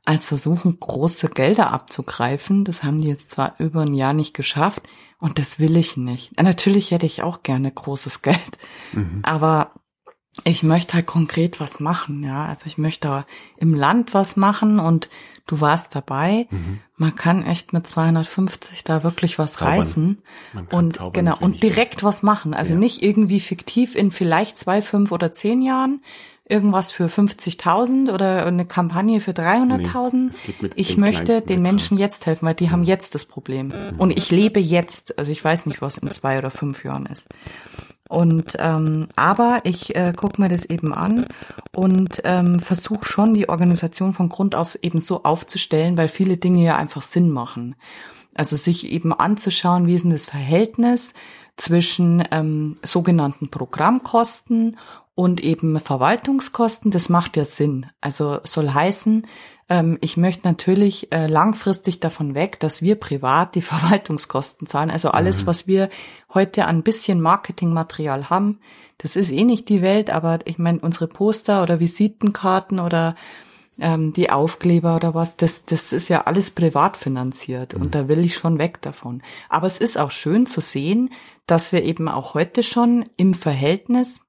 als 0.06 0.28
versuchen, 0.28 0.80
große 0.80 1.30
Gelder 1.30 1.72
abzugreifen. 1.72 2.66
Das 2.66 2.84
haben 2.84 3.00
die 3.00 3.08
jetzt 3.08 3.30
zwar 3.30 3.56
über 3.60 3.82
ein 3.82 3.94
Jahr 3.94 4.14
nicht 4.14 4.34
geschafft 4.34 4.84
und 5.20 5.40
das 5.40 5.60
will 5.60 5.78
ich 5.78 5.96
nicht. 5.96 6.40
Natürlich 6.42 6.92
hätte 6.92 7.06
ich 7.06 7.24
auch 7.24 7.44
gerne 7.44 7.72
großes 7.72 8.22
Geld, 8.22 8.58
Mhm. 8.92 9.22
aber 9.24 9.72
ich 10.44 10.64
möchte 10.64 10.96
halt 10.96 11.06
konkret 11.06 11.60
was 11.60 11.80
machen, 11.80 12.24
ja. 12.24 12.46
Also 12.46 12.66
ich 12.66 12.78
möchte 12.78 13.26
im 13.58 13.74
Land 13.74 14.14
was 14.14 14.36
machen 14.36 14.80
und 14.80 15.10
du 15.46 15.62
warst 15.62 15.96
dabei. 15.96 16.48
Mhm. 16.50 16.80
Man 16.98 17.16
kann 17.16 17.44
echt 17.46 17.74
mit 17.74 17.86
250 17.86 18.84
da 18.84 19.04
wirklich 19.04 19.38
was 19.38 19.54
Zaubern. 19.54 19.78
reißen 19.80 20.18
und 20.72 20.94
zaubern 20.94 21.14
genau 21.26 21.38
und 21.40 21.62
direkt 21.62 22.04
was 22.04 22.24
machen. 22.24 22.54
Also 22.54 22.74
Ja. 22.74 22.80
nicht 22.80 23.04
irgendwie 23.04 23.40
fiktiv 23.40 23.96
in 23.96 24.10
vielleicht 24.12 24.58
zwei, 24.58 24.82
fünf 24.82 25.12
oder 25.12 25.32
zehn 25.32 25.62
Jahren 25.62 26.02
irgendwas 26.46 26.92
für 26.92 27.08
50.000 27.08 28.12
oder 28.12 28.46
eine 28.46 28.66
Kampagne 28.66 29.22
für 29.22 29.32
300.000. 29.32 30.34
Nee, 30.62 30.70
ich 30.76 30.98
möchte 30.98 31.42
den 31.42 31.62
Menschen 31.62 31.98
jetzt 31.98 32.26
helfen, 32.26 32.46
weil 32.46 32.54
die 32.56 32.70
haben 32.70 32.84
jetzt 32.84 33.16
das 33.16 33.26
Problem. 33.26 33.72
Und 33.98 34.12
ich 34.12 34.30
lebe 34.30 34.60
jetzt. 34.60 35.18
Also 35.18 35.32
ich 35.32 35.44
weiß 35.44 35.66
nicht, 35.68 35.82
was 35.82 35.98
in 35.98 36.12
zwei 36.12 36.38
oder 36.38 36.52
fünf 36.52 36.84
Jahren 36.84 37.06
ist. 37.06 37.28
Und 38.14 38.58
ähm, 38.60 39.08
aber 39.16 39.62
ich 39.64 39.96
äh, 39.96 40.14
gucke 40.16 40.40
mir 40.40 40.48
das 40.48 40.66
eben 40.66 40.94
an 40.94 41.26
und 41.76 42.22
ähm, 42.26 42.60
versuche 42.60 43.06
schon 43.06 43.34
die 43.34 43.50
Organisation 43.50 44.14
von 44.14 44.30
Grund 44.30 44.54
auf 44.54 44.78
eben 44.84 45.00
so 45.00 45.24
aufzustellen, 45.24 45.98
weil 45.98 46.10
viele 46.10 46.38
Dinge 46.38 46.64
ja 46.64 46.78
einfach 46.78 47.02
Sinn 47.02 47.32
machen. 47.32 47.76
Also 48.36 48.56
sich 48.56 48.86
eben 48.86 49.14
anzuschauen, 49.14 49.88
wie 49.88 49.96
ist 49.96 50.04
denn 50.04 50.12
das 50.12 50.28
Verhältnis 50.28 51.14
zwischen 51.58 52.24
ähm, 52.30 52.76
sogenannten 52.84 53.50
Programmkosten 53.50 54.78
und 55.16 55.44
eben 55.44 55.80
Verwaltungskosten, 55.80 56.92
das 56.92 57.10
macht 57.10 57.36
ja 57.36 57.46
Sinn. 57.46 57.88
Also 58.00 58.42
soll 58.44 58.70
heißen, 58.70 59.26
ähm, 59.70 59.98
ich 60.02 60.18
möchte 60.18 60.48
natürlich 60.48 61.12
äh, 61.12 61.28
langfristig 61.28 62.00
davon 62.00 62.36
weg, 62.36 62.60
dass 62.60 62.82
wir 62.82 62.96
privat 62.96 63.56
die 63.56 63.62
Verwaltungskosten 63.64 64.68
zahlen. 64.68 64.92
Also 64.92 65.10
alles, 65.10 65.44
mhm. 65.44 65.48
was 65.48 65.68
wir 65.68 65.90
heute 66.34 66.66
an 66.66 66.84
bisschen 66.84 67.22
Marketingmaterial 67.22 68.30
haben, 68.30 68.60
das 68.98 69.16
ist 69.16 69.32
eh 69.32 69.44
nicht 69.44 69.70
die 69.70 69.82
Welt, 69.82 70.10
aber 70.10 70.40
ich 70.46 70.58
meine, 70.58 70.80
unsere 70.80 71.08
Poster 71.08 71.64
oder 71.64 71.80
Visitenkarten 71.80 72.80
oder 72.80 73.16
ähm, 73.80 74.14
die 74.14 74.30
Aufkleber 74.30 74.96
oder 74.96 75.14
was, 75.14 75.36
das, 75.36 75.66
das 75.66 75.94
ist 75.94 76.10
ja 76.10 76.22
alles 76.22 76.52
privat 76.52 76.96
finanziert 76.96 77.74
mhm. 77.74 77.82
und 77.82 77.96
da 77.96 78.08
will 78.08 78.24
ich 78.24 78.36
schon 78.36 78.60
weg 78.60 78.82
davon. 78.82 79.22
Aber 79.50 79.68
es 79.68 79.78
ist 79.78 79.98
auch 79.98 80.12
schön 80.12 80.46
zu 80.46 80.62
sehen, 80.62 81.10
dass 81.48 81.72
wir 81.72 81.84
eben 81.84 82.08
auch 82.08 82.34
heute 82.34 82.64
schon 82.64 83.06
im 83.18 83.34
Verhältnis 83.34 84.20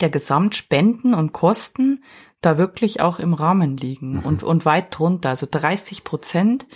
der 0.00 0.10
Gesamtspenden 0.10 1.14
und 1.14 1.32
Kosten 1.32 2.02
da 2.40 2.58
wirklich 2.58 3.00
auch 3.00 3.18
im 3.18 3.34
Rahmen 3.34 3.76
liegen 3.76 4.14
mhm. 4.14 4.20
und, 4.20 4.42
und 4.42 4.64
weit 4.64 4.96
drunter. 4.96 5.30
Also 5.30 5.46
30 5.50 6.04
Prozent 6.04 6.66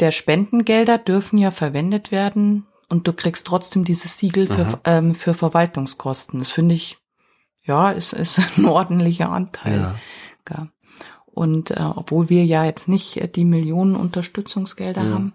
der 0.00 0.10
Spendengelder 0.10 0.98
dürfen 0.98 1.38
ja 1.38 1.50
verwendet 1.50 2.10
werden 2.10 2.66
und 2.88 3.06
du 3.06 3.12
kriegst 3.12 3.46
trotzdem 3.46 3.84
dieses 3.84 4.18
Siegel 4.18 4.46
für, 4.46 4.80
ähm, 4.84 5.14
für 5.14 5.34
Verwaltungskosten. 5.34 6.40
Das 6.40 6.50
finde 6.50 6.74
ich, 6.74 6.98
ja, 7.62 7.90
ist, 7.90 8.12
ist 8.12 8.40
ein 8.58 8.64
ordentlicher 8.64 9.30
Anteil. 9.30 9.78
Ja. 9.78 9.94
ja. 10.50 10.68
Und 11.26 11.70
äh, 11.70 11.80
obwohl 11.80 12.28
wir 12.28 12.44
ja 12.44 12.64
jetzt 12.64 12.88
nicht 12.88 13.36
die 13.36 13.44
Millionen 13.44 13.94
Unterstützungsgelder 13.94 15.02
ja. 15.02 15.10
haben, 15.10 15.34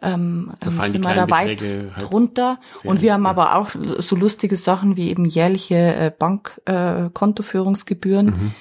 ähm, 0.00 0.52
da 0.60 0.70
sind 0.70 1.04
wir 1.06 1.14
da 1.14 1.30
weit 1.30 1.62
halt 1.62 2.10
drunter. 2.10 2.60
Und 2.84 3.02
wir 3.02 3.14
haben 3.14 3.24
ja. 3.24 3.30
aber 3.30 3.56
auch 3.56 3.70
so 3.98 4.16
lustige 4.16 4.56
Sachen 4.56 4.96
wie 4.96 5.10
eben 5.10 5.24
jährliche 5.24 5.76
äh, 5.76 6.12
Bankkontoführungsgebühren. 6.16 8.28
Äh, 8.28 8.30
mhm. 8.30 8.54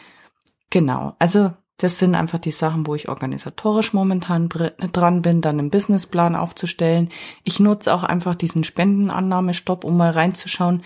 Genau. 0.72 1.16
Also 1.20 1.54
das 1.78 2.00
sind 2.00 2.16
einfach 2.16 2.40
die 2.40 2.52
Sachen, 2.52 2.88
wo 2.88 2.96
ich 2.96 3.10
organisatorisch 3.10 3.94
momentan 3.94 4.50
dran 4.50 5.22
bin, 5.22 5.42
dann 5.42 5.60
einen 5.60 5.70
Businessplan 5.70 6.36
aufzustellen. 6.36 7.10
Ich 7.44 7.60
nutze 7.60 7.94
auch 7.94 8.04
einfach 8.04 8.36
diesen 8.36 8.64
Spendenannahmestopp, 8.64 9.84
um 9.84 9.98
mal 9.98 10.12
reinzuschauen, 10.12 10.84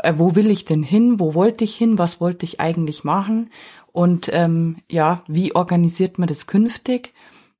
äh, 0.00 0.14
wo 0.16 0.34
will 0.34 0.50
ich 0.50 0.64
denn 0.64 0.82
hin, 0.82 1.20
wo 1.20 1.34
wollte 1.34 1.64
ich 1.64 1.76
hin, 1.76 1.98
was 1.98 2.20
wollte 2.20 2.44
ich 2.44 2.60
eigentlich 2.60 3.04
machen 3.04 3.50
und 3.92 4.28
ähm, 4.32 4.76
ja, 4.90 5.22
wie 5.26 5.54
organisiert 5.54 6.18
man 6.18 6.28
das 6.28 6.46
künftig? 6.46 7.12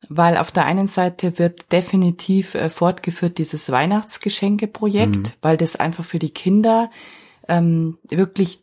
weil 0.09 0.37
auf 0.37 0.52
der 0.52 0.66
einen 0.66 0.87
Seite 0.87 1.38
wird 1.38 1.73
definitiv 1.73 2.54
äh, 2.54 2.71
fortgeführt 2.71 3.38
dieses 3.38 3.71
Weihnachtsgeschenkeprojekt, 3.71 5.16
mhm. 5.16 5.33
weil 5.42 5.56
das 5.56 5.76
einfach 5.76 6.04
für 6.04 6.18
die 6.18 6.30
Kinder 6.30 6.90
ähm, 7.49 7.99
wirklich 8.09 8.61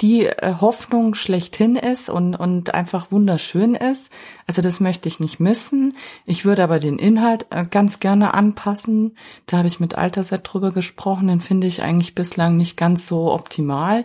die 0.00 0.26
äh, 0.26 0.54
Hoffnung 0.60 1.14
schlechthin 1.14 1.76
ist 1.76 2.08
und, 2.08 2.34
und 2.34 2.74
einfach 2.74 3.10
wunderschön 3.10 3.74
ist. 3.74 4.12
Also 4.46 4.62
das 4.62 4.80
möchte 4.80 5.08
ich 5.08 5.18
nicht 5.18 5.40
missen. 5.40 5.96
Ich 6.24 6.44
würde 6.44 6.62
aber 6.62 6.78
den 6.78 6.98
Inhalt 6.98 7.46
äh, 7.50 7.64
ganz 7.64 7.98
gerne 7.98 8.34
anpassen. 8.34 9.16
Da 9.46 9.58
habe 9.58 9.68
ich 9.68 9.80
mit 9.80 9.96
Alterset 9.96 10.42
drüber 10.44 10.70
gesprochen. 10.70 11.28
Den 11.28 11.40
finde 11.40 11.66
ich 11.66 11.82
eigentlich 11.82 12.14
bislang 12.14 12.56
nicht 12.56 12.76
ganz 12.76 13.06
so 13.06 13.32
optimal 13.32 14.04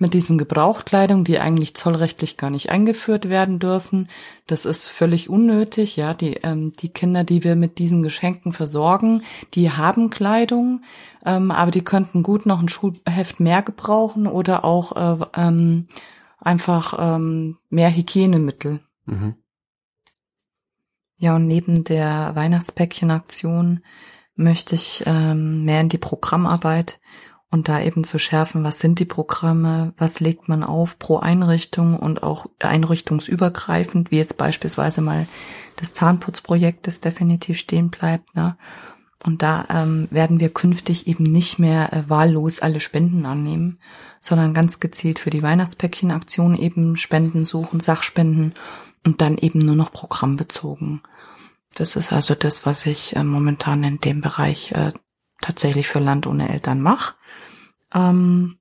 mit 0.00 0.14
diesen 0.14 0.38
Gebrauchtkleidung, 0.38 1.24
die 1.24 1.38
eigentlich 1.38 1.74
zollrechtlich 1.74 2.38
gar 2.38 2.48
nicht 2.48 2.70
eingeführt 2.70 3.28
werden 3.28 3.58
dürfen. 3.58 4.08
Das 4.46 4.64
ist 4.64 4.88
völlig 4.88 5.28
unnötig. 5.28 5.96
Ja, 5.96 6.14
die, 6.14 6.36
ähm, 6.42 6.72
die 6.72 6.88
Kinder, 6.88 7.22
die 7.22 7.44
wir 7.44 7.54
mit 7.54 7.78
diesen 7.78 8.02
Geschenken 8.02 8.54
versorgen, 8.54 9.22
die 9.52 9.70
haben 9.70 10.08
Kleidung, 10.08 10.82
ähm, 11.26 11.50
aber 11.50 11.70
die 11.70 11.84
könnten 11.84 12.22
gut 12.22 12.46
noch 12.46 12.60
ein 12.60 12.70
Schulheft 12.70 13.40
mehr 13.40 13.60
gebrauchen 13.60 14.26
oder 14.26 14.64
auch 14.64 14.96
äh, 14.96 15.26
ähm, 15.36 15.88
einfach 16.38 16.94
ähm, 16.98 17.58
mehr 17.68 17.94
Hygienemittel. 17.94 18.80
Mhm. 19.04 19.34
Ja, 21.18 21.36
und 21.36 21.46
neben 21.46 21.84
der 21.84 22.34
Weihnachtspäckchenaktion 22.34 23.80
möchte 24.34 24.74
ich 24.74 25.02
ähm, 25.04 25.66
mehr 25.66 25.82
in 25.82 25.90
die 25.90 25.98
Programmarbeit 25.98 26.98
und 27.50 27.68
da 27.68 27.80
eben 27.80 28.04
zu 28.04 28.18
schärfen, 28.18 28.62
was 28.62 28.78
sind 28.78 29.00
die 29.00 29.04
Programme, 29.04 29.92
was 29.96 30.20
legt 30.20 30.48
man 30.48 30.62
auf 30.62 30.98
pro 30.98 31.18
Einrichtung 31.18 31.98
und 31.98 32.22
auch 32.22 32.46
einrichtungsübergreifend, 32.60 34.10
wie 34.10 34.18
jetzt 34.18 34.36
beispielsweise 34.36 35.00
mal 35.00 35.26
das 35.76 35.92
Zahnputzprojekt, 35.92 36.86
das 36.86 37.00
definitiv 37.00 37.58
stehen 37.58 37.90
bleibt. 37.90 38.34
Ne? 38.36 38.56
Und 39.24 39.42
da 39.42 39.66
ähm, 39.68 40.08
werden 40.10 40.40
wir 40.40 40.50
künftig 40.50 41.06
eben 41.06 41.24
nicht 41.24 41.58
mehr 41.58 41.92
äh, 41.92 42.08
wahllos 42.08 42.60
alle 42.60 42.80
Spenden 42.80 43.26
annehmen, 43.26 43.78
sondern 44.20 44.54
ganz 44.54 44.80
gezielt 44.80 45.18
für 45.18 45.30
die 45.30 45.42
Weihnachtspäckchenaktion 45.42 46.56
eben 46.56 46.96
Spenden 46.96 47.44
suchen, 47.44 47.80
Sachspenden 47.80 48.54
und 49.04 49.20
dann 49.20 49.36
eben 49.36 49.58
nur 49.58 49.76
noch 49.76 49.92
programmbezogen. 49.92 51.02
Das 51.74 51.96
ist 51.96 52.12
also 52.12 52.34
das, 52.34 52.64
was 52.64 52.86
ich 52.86 53.16
äh, 53.16 53.24
momentan 53.24 53.82
in 53.84 54.00
dem 54.00 54.20
Bereich 54.20 54.72
äh, 54.72 54.92
tatsächlich 55.40 55.88
für 55.88 55.98
Land 55.98 56.26
ohne 56.26 56.48
Eltern 56.48 56.80
mache. 56.80 57.14
Ähm, 57.94 58.58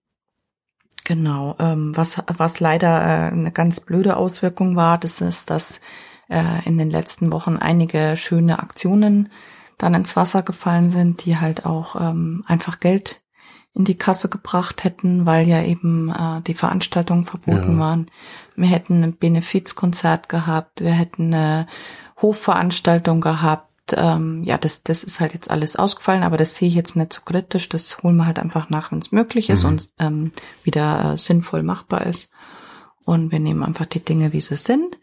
genau, 1.06 1.56
ähm, 1.60 1.96
was, 1.96 2.22
was 2.28 2.60
leider 2.60 3.02
äh, 3.02 3.32
eine 3.32 3.52
ganz 3.52 3.80
blöde 3.80 4.18
Auswirkung 4.18 4.76
war, 4.76 4.98
das 4.98 5.22
ist, 5.22 5.50
dass 5.50 5.80
äh, 6.30 6.66
in 6.66 6.78
den 6.78 6.90
letzten 6.90 7.32
Wochen 7.32 7.58
einige 7.58 8.16
schöne 8.18 8.60
Aktionen 8.60 9.30
dann 9.78 9.94
ins 9.94 10.16
Wasser 10.16 10.44
gefallen 10.44 10.92
sind, 10.92 11.26
die 11.26 11.38
halt 11.38 11.66
auch 11.66 11.96
ähm, 12.00 12.44
einfach 12.48 12.80
Geld 12.80 13.22
in 13.74 13.86
die 13.86 13.98
Kasse 13.98 14.30
gebracht 14.30 14.84
hätten, 14.84 15.26
weil 15.26 15.48
ja 15.48 15.62
eben 15.64 16.10
äh, 16.10 16.42
die 16.42 16.54
Veranstaltungen 16.54 17.26
verboten 17.26 17.74
ja. 17.74 17.80
waren. 17.80 18.12
Wir 18.56 18.68
hätten 18.68 19.04
ein 19.04 19.16
Benefizkonzert 19.16 20.28
gehabt, 20.28 20.82
wir 20.82 20.92
hätten 20.92 21.34
eine 21.34 21.68
Hofveranstaltung 22.22 23.22
gehabt, 23.22 23.69
ähm, 23.98 24.43
ja, 24.43 24.58
das, 24.58 24.84
das 24.84 25.03
ist 25.03 25.19
halt 25.19 25.34
jetzt 25.34 25.50
alles 25.50 25.75
ausgefallen, 25.75 26.24
aber 26.24 26.38
das 26.38 26.55
sehe 26.55 26.67
ich 26.67 26.75
jetzt 26.75 26.96
nicht 26.96 27.13
so 27.13 27.22
kritisch. 27.22 27.69
Das 27.69 28.01
holen 28.03 28.17
wir 28.17 28.25
halt 28.25 28.39
einfach 28.39 28.69
nach, 28.69 28.91
wenn 28.91 29.00
es 29.00 29.12
möglich 29.12 29.50
ist 29.50 29.63
mhm. 29.63 29.69
und 29.69 29.89
ähm, 30.00 30.31
wieder 30.63 31.13
äh, 31.13 31.17
sinnvoll 31.17 31.63
machbar 31.63 32.05
ist. 32.05 32.29
Und 33.05 33.31
wir 33.31 33.39
nehmen 33.39 33.63
einfach 33.63 33.86
die 33.86 34.03
Dinge, 34.03 34.34
wie 34.34 34.41
sie 34.41 34.58
sind. 34.58 35.00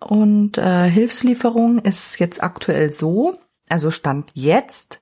Und 0.00 0.58
äh, 0.58 0.88
Hilfslieferung 0.90 1.78
ist 1.78 2.18
jetzt 2.20 2.42
aktuell 2.42 2.90
so, 2.90 3.34
also 3.68 3.90
Stand 3.90 4.30
jetzt 4.34 5.00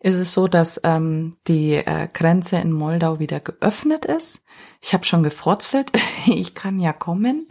ist 0.00 0.14
es 0.14 0.32
so, 0.32 0.46
dass 0.46 0.80
ähm, 0.84 1.36
die 1.48 1.74
äh, 1.74 2.08
Grenze 2.12 2.56
in 2.58 2.70
Moldau 2.70 3.18
wieder 3.18 3.40
geöffnet 3.40 4.04
ist. 4.04 4.42
Ich 4.80 4.94
habe 4.94 5.04
schon 5.04 5.22
gefrotzelt, 5.22 5.90
ich 6.26 6.54
kann 6.54 6.78
ja 6.78 6.92
kommen. 6.92 7.48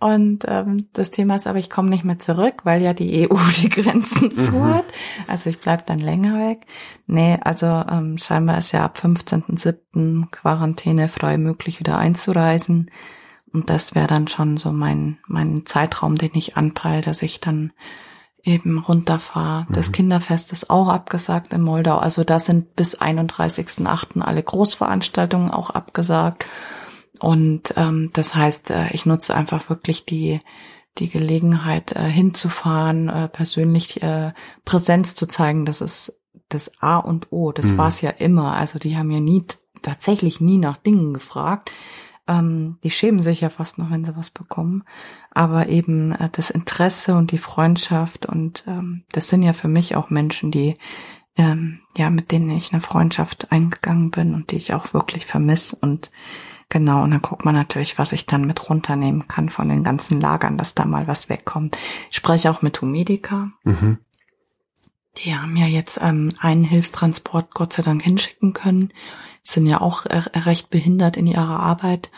Und 0.00 0.44
ähm, 0.48 0.88
das 0.92 1.10
Thema 1.10 1.36
ist 1.36 1.46
aber, 1.46 1.58
ich 1.58 1.70
komme 1.70 1.88
nicht 1.88 2.04
mehr 2.04 2.18
zurück, 2.18 2.62
weil 2.64 2.82
ja 2.82 2.92
die 2.92 3.28
EU 3.28 3.36
die 3.62 3.68
Grenzen 3.68 4.30
mhm. 4.34 4.38
zu 4.38 4.64
hat. 4.64 4.84
Also 5.26 5.50
ich 5.50 5.60
bleib 5.60 5.86
dann 5.86 5.98
länger 5.98 6.38
weg. 6.38 6.66
Nee, 7.06 7.38
also 7.42 7.66
ähm, 7.66 8.18
scheinbar 8.18 8.58
ist 8.58 8.72
ja 8.72 8.84
ab 8.84 8.98
15.07. 9.02 10.30
Quarantäne 10.30 11.08
frei 11.08 11.38
möglich 11.38 11.80
wieder 11.80 11.98
einzureisen. 11.98 12.90
Und 13.52 13.70
das 13.70 13.94
wäre 13.94 14.08
dann 14.08 14.26
schon 14.26 14.56
so 14.56 14.72
mein, 14.72 15.18
mein 15.28 15.64
Zeitraum, 15.64 16.16
den 16.16 16.32
ich 16.34 16.56
anpeile, 16.56 17.02
dass 17.02 17.22
ich 17.22 17.40
dann 17.40 17.72
eben 18.42 18.78
runterfahre. 18.78 19.66
Mhm. 19.68 19.72
Das 19.72 19.92
Kinderfest 19.92 20.52
ist 20.52 20.70
auch 20.70 20.88
abgesagt 20.88 21.52
in 21.52 21.62
Moldau. 21.62 21.98
Also 21.98 22.24
da 22.24 22.38
sind 22.38 22.76
bis 22.76 23.00
31.08. 23.00 24.20
alle 24.20 24.42
Großveranstaltungen 24.42 25.50
auch 25.50 25.70
abgesagt. 25.70 26.46
Und 27.24 27.72
ähm, 27.78 28.10
das 28.12 28.34
heißt, 28.34 28.70
äh, 28.70 28.90
ich 28.90 29.06
nutze 29.06 29.34
einfach 29.34 29.70
wirklich 29.70 30.04
die 30.04 30.40
die 30.98 31.08
Gelegenheit 31.08 31.92
äh, 31.92 32.04
hinzufahren, 32.04 33.08
äh, 33.08 33.28
persönlich 33.28 34.02
äh, 34.02 34.32
Präsenz 34.66 35.14
zu 35.14 35.26
zeigen. 35.26 35.64
Das 35.64 35.80
ist 35.80 36.20
das 36.50 36.70
A 36.80 36.98
und 36.98 37.32
O. 37.32 37.50
Das 37.50 37.72
mhm. 37.72 37.78
war 37.78 37.88
es 37.88 38.02
ja 38.02 38.10
immer. 38.10 38.52
Also 38.52 38.78
die 38.78 38.98
haben 38.98 39.10
ja 39.10 39.20
nie 39.20 39.42
tatsächlich 39.80 40.42
nie 40.42 40.58
nach 40.58 40.76
Dingen 40.76 41.14
gefragt. 41.14 41.72
Ähm, 42.28 42.76
die 42.84 42.90
schämen 42.90 43.20
sich 43.20 43.40
ja 43.40 43.48
fast 43.48 43.78
noch, 43.78 43.90
wenn 43.90 44.04
sie 44.04 44.16
was 44.16 44.28
bekommen. 44.28 44.84
Aber 45.30 45.68
eben 45.68 46.12
äh, 46.12 46.28
das 46.30 46.50
Interesse 46.50 47.16
und 47.16 47.32
die 47.32 47.38
Freundschaft 47.38 48.26
und 48.26 48.64
ähm, 48.66 49.04
das 49.12 49.28
sind 49.28 49.42
ja 49.42 49.54
für 49.54 49.68
mich 49.68 49.96
auch 49.96 50.10
Menschen, 50.10 50.50
die 50.50 50.76
ähm, 51.36 51.80
ja 51.96 52.10
mit 52.10 52.32
denen 52.32 52.50
ich 52.50 52.74
eine 52.74 52.82
Freundschaft 52.82 53.50
eingegangen 53.50 54.10
bin 54.10 54.34
und 54.34 54.52
die 54.52 54.56
ich 54.56 54.74
auch 54.74 54.92
wirklich 54.92 55.24
vermisse 55.24 55.74
und 55.74 56.10
Genau, 56.74 57.04
und 57.04 57.12
dann 57.12 57.22
guckt 57.22 57.44
man 57.44 57.54
natürlich, 57.54 57.98
was 57.98 58.10
ich 58.10 58.26
dann 58.26 58.48
mit 58.48 58.68
runternehmen 58.68 59.28
kann 59.28 59.48
von 59.48 59.68
den 59.68 59.84
ganzen 59.84 60.20
Lagern, 60.20 60.58
dass 60.58 60.74
da 60.74 60.84
mal 60.84 61.06
was 61.06 61.28
wegkommt. 61.28 61.78
Ich 62.10 62.16
spreche 62.16 62.50
auch 62.50 62.62
mit 62.62 62.82
Humedica. 62.82 63.52
Mhm. 63.62 63.98
Die 65.18 65.36
haben 65.36 65.56
ja 65.56 65.66
jetzt 65.66 66.00
ähm, 66.02 66.32
einen 66.40 66.64
Hilfstransport 66.64 67.54
Gott 67.54 67.74
sei 67.74 67.82
Dank 67.82 68.02
hinschicken 68.02 68.54
können. 68.54 68.92
Sind 69.44 69.66
ja 69.66 69.80
auch 69.80 70.04
äh, 70.06 70.16
recht 70.34 70.68
behindert 70.70 71.16
in 71.16 71.28
ihrer 71.28 71.60
Arbeit. 71.60 72.10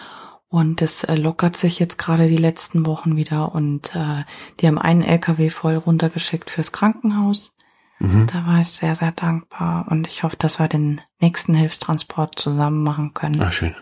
Und 0.49 0.81
das 0.81 1.05
äh, 1.05 1.17
lockert 1.17 1.59
sich 1.59 1.79
jetzt 1.79 1.99
gerade 1.99 2.27
die 2.27 2.39
letzten 2.39 2.87
Wochen 2.87 3.15
wieder. 3.15 3.55
Und 3.55 3.95
äh, 3.95 4.25
die 4.61 4.69
haben 4.69 4.79
einen 4.79 5.03
LKW 5.03 5.51
voll 5.51 5.77
runtergeschickt 5.77 6.49
fürs 6.49 6.73
Krankenhaus. 6.73 7.55
Mhm. 7.99 8.27
Da 8.27 8.47
war 8.47 8.63
ich 8.63 8.69
sehr, 8.69 8.97
sehr 8.97 9.13
dankbar. 9.13 9.85
Und 9.91 10.07
ich 10.07 10.23
hoffe, 10.23 10.37
dass 10.39 10.59
wir 10.59 10.69
den 10.69 11.03
nächsten 11.21 11.53
Hilfstransport 11.53 12.39
zusammen 12.39 12.83
machen 12.83 13.13
können. 13.13 13.43
Ah, 13.43 13.51
schön. 13.51 13.75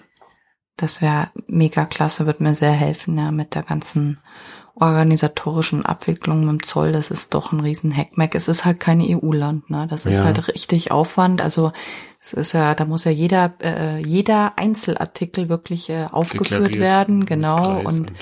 Das 0.76 1.00
wäre 1.00 1.28
mega 1.46 1.84
klasse, 1.84 2.26
wird 2.26 2.40
mir 2.40 2.54
sehr 2.54 2.72
helfen, 2.72 3.16
ja, 3.16 3.30
mit 3.30 3.54
der 3.54 3.62
ganzen 3.62 4.18
organisatorischen 4.76 5.86
Abwicklung 5.86 6.40
mit 6.40 6.48
dem 6.48 6.62
Zoll, 6.64 6.90
das 6.90 7.10
ist 7.10 7.32
doch 7.32 7.52
ein 7.52 7.60
riesen 7.60 7.96
Hackmack. 7.96 8.34
Es 8.34 8.48
ist 8.48 8.64
halt 8.64 8.80
kein 8.80 9.00
EU-Land, 9.00 9.70
ne? 9.70 9.86
Das 9.88 10.04
ist 10.04 10.18
ja. 10.18 10.24
halt 10.24 10.48
richtig 10.48 10.90
Aufwand. 10.90 11.40
Also 11.40 11.72
es 12.20 12.32
ist 12.32 12.52
ja, 12.52 12.74
da 12.74 12.84
muss 12.84 13.04
ja 13.04 13.12
jeder, 13.12 13.54
äh, 13.62 13.98
jeder 13.98 14.58
Einzelartikel 14.58 15.48
wirklich 15.48 15.90
äh, 15.90 16.06
aufgeführt 16.10 16.76
werden, 16.76 17.24
genau. 17.24 17.80
Und, 17.80 17.86
und 17.86 18.12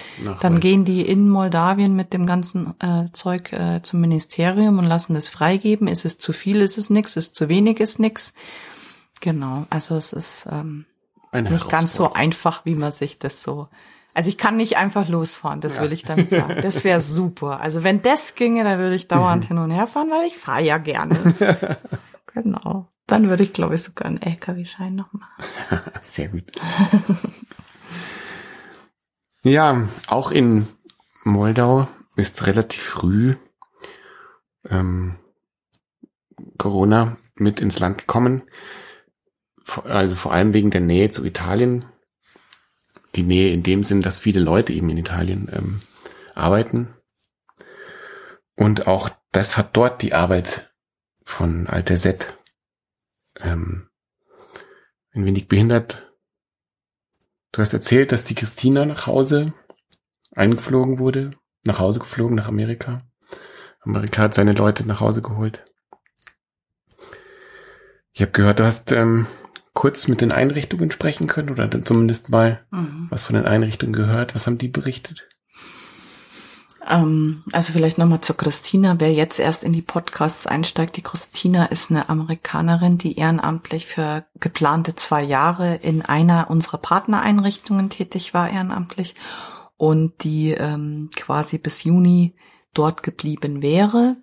dann 0.41 0.61
gehen 0.61 0.85
die 0.85 1.01
in 1.01 1.29
Moldawien 1.29 1.97
mit 1.97 2.13
dem 2.13 2.27
ganzen 2.27 2.75
äh, 2.81 3.07
Zeug 3.13 3.53
äh, 3.53 3.81
zum 3.83 4.01
Ministerium 4.03 4.79
und 4.79 4.85
lassen 4.85 5.17
es 5.17 5.31
freigeben. 5.31 5.89
Ist 5.89 6.05
es 6.05 6.19
zu 6.19 6.35
viel, 6.35 6.61
ist 6.61 6.77
es 6.77 6.91
nix, 6.91 7.17
ist 7.17 7.35
zu 7.35 7.49
wenig, 7.49 7.81
ist 7.81 7.99
nix. 7.99 8.35
Genau, 9.23 9.67
also 9.71 9.97
es 9.97 10.13
ist 10.13 10.49
ähm, 10.51 10.85
nicht 11.33 11.69
ganz 11.69 11.95
so 11.95 12.13
einfach, 12.13 12.65
wie 12.65 12.75
man 12.75 12.93
sich 12.93 13.19
das 13.19 13.43
so 13.43 13.69
also 14.15 14.29
ich 14.29 14.37
kann 14.37 14.57
nicht 14.57 14.77
einfach 14.77 15.09
losfahren, 15.09 15.61
das 15.61 15.77
ja. 15.77 15.83
will 15.83 15.93
ich 15.93 16.03
damit 16.03 16.31
sagen. 16.31 16.61
Das 16.61 16.85
wäre 16.85 17.01
super. 17.01 17.61
Also 17.61 17.83
wenn 17.83 18.03
das 18.03 18.35
ginge, 18.35 18.63
dann 18.65 18.79
würde 18.79 18.95
ich 18.95 19.09
dauernd 19.09 19.47
hin 19.47 19.59
und 19.59 19.71
her 19.71 19.87
fahren, 19.87 20.11
weil 20.11 20.27
ich 20.27 20.37
fahre 20.37 20.63
ja 20.63 20.79
gerne. 20.79 21.17
genau. 22.35 22.89
Dann 23.07 23.29
würde 23.29 23.43
ich, 23.43 23.53
glaube 23.53 23.75
ich, 23.75 23.83
sogar 23.83 24.07
einen 24.07 24.21
LKW-Schein 24.21 24.95
noch 24.95 25.13
machen. 25.13 25.43
Sehr 26.03 26.29
gut. 26.29 26.53
ja, 29.43 29.89
auch 30.07 30.31
in 30.31 30.69
Moldau 31.25 31.89
ist 32.17 32.47
relativ 32.47 32.83
früh 32.83 33.37
ähm, 34.69 35.17
Corona 36.59 37.17
mit 37.35 37.61
ins 37.61 37.79
Land 37.79 37.99
gekommen. 37.99 38.43
Also 39.79 40.15
vor 40.15 40.33
allem 40.33 40.55
wegen 40.55 40.71
der 40.71 40.81
Nähe 40.81 41.11
zu 41.11 41.25
Italien 41.25 41.85
die 43.15 43.23
Nähe 43.23 43.53
in 43.53 43.63
dem 43.63 43.83
Sinn, 43.83 44.03
dass 44.03 44.21
viele 44.21 44.41
Leute 44.41 44.73
eben 44.73 44.89
in 44.91 44.99
Italien 44.99 45.51
ähm, 45.53 45.83
arbeiten. 46.35 46.95
Und 48.57 48.87
auch 48.87 49.11
das 49.33 49.57
hat 49.57 49.77
dort 49.77 50.03
die 50.03 50.15
Arbeit 50.15 50.73
von 51.25 51.67
Alter 51.67 51.97
Z 51.97 52.39
ähm, 53.41 53.89
ein 55.13 55.25
wenig 55.25 55.49
behindert. 55.49 56.11
Du 57.53 57.61
hast 57.61 57.75
erzählt, 57.75 58.13
dass 58.13 58.25
die 58.25 58.35
Christina 58.35 58.87
nach 58.87 59.07
Hause 59.07 59.53
eingeflogen 60.35 60.99
wurde, 60.99 61.33
nach 61.65 61.79
Hause 61.79 62.01
geflogen, 62.01 62.37
nach 62.37 62.49
Amerika. 62.49 63.03
Amerika 63.81 64.23
hat 64.23 64.35
seine 64.35 64.53
Leute 64.53 64.87
nach 64.87 65.01
Hause 65.01 65.23
geholt. 65.23 65.65
Ich 68.13 68.23
habe 68.23 68.33
gehört, 68.33 68.61
du 68.61 68.65
hast 68.65 68.93
ähm, 68.93 69.27
kurz 69.75 70.09
mit 70.09 70.21
den 70.21 70.33
Einrichtungen 70.33 70.91
sprechen 70.91 71.27
können 71.27 71.51
oder 71.51 71.67
dann 71.67 71.87
zumindest 71.87 72.31
mal 72.31 72.63
mhm. 72.71 73.07
was 73.11 73.25
von 73.25 73.35
den 73.35 73.47
Einrichtungen 73.47 73.93
gehört? 73.93 74.35
Was 74.35 74.47
haben 74.47 74.59
die 74.59 74.69
berichtet? 74.69 75.29
Ähm, 76.89 77.43
also 77.53 77.73
vielleicht 77.73 77.99
nochmal 77.99 78.21
zur 78.21 78.37
Christina. 78.37 78.97
Wer 78.99 79.13
jetzt 79.13 79.39
erst 79.39 79.65
in 79.65 79.73
die 79.73 79.83
Podcasts 79.83 80.47
einsteigt, 80.47 80.97
die 80.97 81.03
Christina 81.03 81.67
ist 81.67 81.91
eine 81.91 82.09
Amerikanerin, 82.09 82.99
die 82.99 83.17
ehrenamtlich 83.17 83.87
für 83.87 84.25
geplante 84.41 84.95
zwei 84.97 85.23
Jahre 85.23 85.77
in 85.77 86.03
einer 86.03 86.51
unserer 86.51 86.79
Partnereinrichtungen 86.79 87.89
tätig 87.89 88.35
war, 88.35 88.51
ehrenamtlich, 88.51 89.15
und 89.77 90.23
die 90.25 90.51
ähm, 90.51 91.11
quasi 91.15 91.59
bis 91.59 91.85
Juni 91.85 92.35
dort 92.75 93.03
geblieben 93.03 93.63
wäre. 93.63 94.17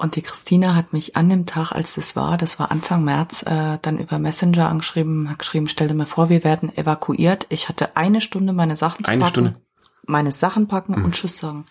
Und 0.00 0.14
die 0.14 0.22
Christina 0.22 0.76
hat 0.76 0.92
mich 0.92 1.16
an 1.16 1.28
dem 1.28 1.44
Tag, 1.44 1.72
als 1.72 1.96
das 1.96 2.14
war, 2.14 2.36
das 2.36 2.60
war 2.60 2.70
Anfang 2.70 3.02
März, 3.02 3.42
äh, 3.42 3.78
dann 3.82 3.98
über 3.98 4.20
Messenger 4.20 4.68
angeschrieben, 4.68 5.28
hat 5.28 5.40
geschrieben, 5.40 5.66
stell 5.66 5.88
dir 5.88 5.94
mal 5.94 6.06
vor, 6.06 6.30
wir 6.30 6.44
werden 6.44 6.74
evakuiert. 6.76 7.46
Ich 7.48 7.68
hatte 7.68 7.96
eine 7.96 8.20
Stunde 8.20 8.52
meine 8.52 8.76
Sachen 8.76 9.04
eine 9.06 9.18
packen. 9.18 9.30
Stunde? 9.30 9.60
Meine 10.06 10.30
Sachen 10.30 10.68
packen 10.68 10.96
mhm. 10.96 11.04
und 11.04 11.14
Tschüss 11.16 11.38
sagen. 11.38 11.66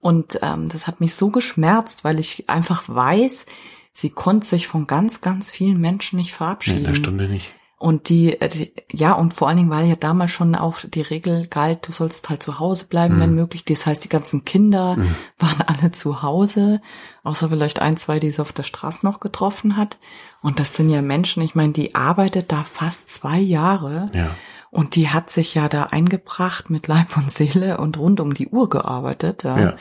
Und 0.00 0.38
ähm, 0.40 0.70
das 0.70 0.86
hat 0.86 1.02
mich 1.02 1.14
so 1.14 1.28
geschmerzt, 1.28 2.04
weil 2.04 2.18
ich 2.20 2.48
einfach 2.48 2.84
weiß, 2.86 3.44
sie 3.92 4.08
konnte 4.08 4.46
sich 4.46 4.66
von 4.66 4.86
ganz, 4.86 5.20
ganz 5.20 5.52
vielen 5.52 5.78
Menschen 5.78 6.18
nicht 6.18 6.32
verabschieden. 6.32 6.78
In 6.78 6.86
einer 6.86 6.94
Stunde 6.94 7.28
nicht. 7.28 7.52
Und 7.82 8.10
die, 8.10 8.40
äh, 8.40 8.46
die, 8.46 8.72
ja, 8.92 9.12
und 9.12 9.34
vor 9.34 9.48
allen 9.48 9.56
Dingen, 9.56 9.70
weil 9.70 9.88
ja 9.88 9.96
damals 9.96 10.30
schon 10.30 10.54
auch 10.54 10.78
die 10.84 11.00
Regel 11.00 11.48
galt, 11.48 11.88
du 11.88 11.90
sollst 11.90 12.30
halt 12.30 12.40
zu 12.40 12.60
Hause 12.60 12.84
bleiben, 12.84 13.16
mhm. 13.16 13.20
wenn 13.20 13.34
möglich. 13.34 13.64
Das 13.64 13.86
heißt, 13.86 14.04
die 14.04 14.08
ganzen 14.08 14.44
Kinder 14.44 14.94
mhm. 14.94 15.16
waren 15.40 15.62
alle 15.62 15.90
zu 15.90 16.22
Hause, 16.22 16.80
außer 17.24 17.48
vielleicht 17.48 17.82
ein, 17.82 17.96
zwei, 17.96 18.20
die 18.20 18.30
sie 18.30 18.40
auf 18.40 18.52
der 18.52 18.62
Straße 18.62 19.04
noch 19.04 19.18
getroffen 19.18 19.76
hat. 19.76 19.98
Und 20.42 20.60
das 20.60 20.76
sind 20.76 20.90
ja 20.90 21.02
Menschen, 21.02 21.42
ich 21.42 21.56
meine, 21.56 21.72
die 21.72 21.96
arbeitet 21.96 22.52
da 22.52 22.62
fast 22.62 23.08
zwei 23.08 23.40
Jahre. 23.40 24.10
Ja. 24.12 24.36
Und 24.70 24.94
die 24.94 25.08
hat 25.08 25.30
sich 25.30 25.54
ja 25.54 25.68
da 25.68 25.86
eingebracht 25.86 26.70
mit 26.70 26.86
Leib 26.86 27.16
und 27.16 27.32
Seele 27.32 27.78
und 27.78 27.98
rund 27.98 28.20
um 28.20 28.32
die 28.32 28.46
Uhr 28.46 28.68
gearbeitet. 28.68 29.42
Ja. 29.42 29.58
ja. 29.58 29.76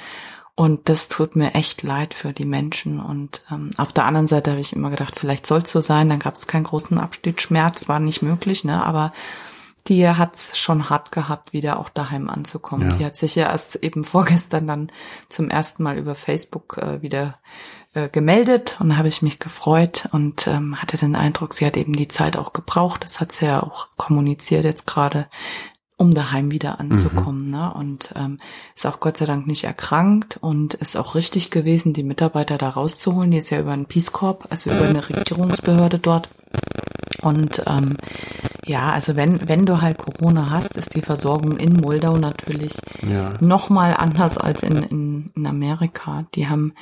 Und 0.62 0.90
das 0.90 1.08
tut 1.08 1.36
mir 1.36 1.56
echt 1.56 1.82
leid 1.82 2.14
für 2.14 2.34
die 2.34 2.46
Menschen. 2.46 3.00
Und 3.00 3.42
ähm, 3.52 3.72
auf 3.78 3.94
der 3.94 4.06
anderen 4.06 4.28
Seite 4.28 4.52
habe 4.52 4.62
ich 4.62 4.74
immer 4.74 4.92
gedacht, 4.92 5.20
vielleicht 5.20 5.48
soll 5.48 5.64
es 5.64 5.72
so 5.72 5.82
sein, 5.82 6.08
dann 6.08 6.20
gab 6.20 6.36
es 6.36 6.46
keinen 6.46 6.66
großen 6.66 7.00
Abstiegsschmerz, 7.00 7.88
war 7.88 8.00
nicht 8.00 8.22
möglich, 8.22 8.64
ne? 8.64 8.86
Aber 8.86 9.12
die 9.88 10.08
hat's 10.08 10.60
schon 10.60 10.88
hart 10.88 11.12
gehabt, 11.12 11.52
wieder 11.52 11.80
auch 11.80 11.90
daheim 11.90 12.30
anzukommen. 12.30 12.92
Ja. 12.92 12.96
Die 12.96 13.06
hat 13.06 13.16
sich 13.16 13.34
ja 13.34 13.50
erst 13.50 13.78
eben 13.78 14.04
vorgestern 14.04 14.68
dann 14.68 14.92
zum 15.30 15.50
ersten 15.50 15.82
Mal 15.82 15.98
über 15.98 16.14
Facebook 16.14 16.78
äh, 16.78 17.02
wieder 17.02 17.40
äh, 17.96 18.08
gemeldet 18.08 18.78
und 18.80 19.00
habe 19.00 19.08
ich 19.08 19.24
mich 19.24 19.40
gefreut 19.40 20.10
und 20.12 20.46
ähm, 20.46 20.80
hatte 20.80 20.96
den 20.96 21.16
Eindruck, 21.16 21.56
sie 21.56 21.66
hat 21.66 21.76
eben 21.76 21.94
die 21.94 22.08
Zeit 22.08 22.38
auch 22.38 22.54
gebraucht. 22.54 23.04
Das 23.04 23.20
hat 23.20 23.32
sie 23.32 23.48
ja 23.48 23.64
auch 23.64 23.88
kommuniziert 23.98 24.64
jetzt 24.64 24.86
gerade, 24.86 25.28
um 26.02 26.16
daheim 26.16 26.50
wieder 26.50 26.80
anzukommen. 26.80 27.46
Mhm. 27.46 27.52
Ne? 27.52 27.74
Und 27.76 28.10
ähm, 28.16 28.40
ist 28.76 28.88
auch 28.88 29.00
Gott 29.00 29.18
sei 29.18 29.26
Dank 29.26 29.46
nicht 29.46 29.66
erkrankt 29.66 30.40
und 30.42 30.74
ist 30.74 30.98
auch 30.98 31.14
richtig 31.14 31.52
gewesen, 31.52 31.94
die 31.94 32.02
Mitarbeiter 32.02 32.58
da 32.58 32.70
rauszuholen. 32.70 33.30
Die 33.30 33.38
ist 33.38 33.52
ja 33.52 33.60
über 33.60 33.72
einen 33.72 33.86
Peace 33.86 34.12
Corps, 34.12 34.40
also 34.50 34.72
über 34.72 34.88
eine 34.88 35.08
Regierungsbehörde 35.08 36.00
dort. 36.00 36.28
Und 37.22 37.62
ähm, 37.68 37.98
ja, 38.66 38.92
also 38.92 39.16
wenn, 39.16 39.48
wenn 39.48 39.66
du 39.66 39.82
halt 39.82 39.98
Corona 39.98 40.50
hast, 40.52 40.78
ist 40.78 40.94
die 40.96 41.02
Versorgung 41.02 41.58
in 41.58 41.74
Moldau 41.74 42.18
natürlich 42.18 42.74
ja. 43.08 43.34
nochmal 43.40 43.96
anders 43.96 44.38
als 44.38 44.62
in, 44.62 44.84
in, 44.84 45.32
in 45.36 45.48
Amerika. 45.48 46.26
Die 46.36 46.48
haben, 46.48 46.74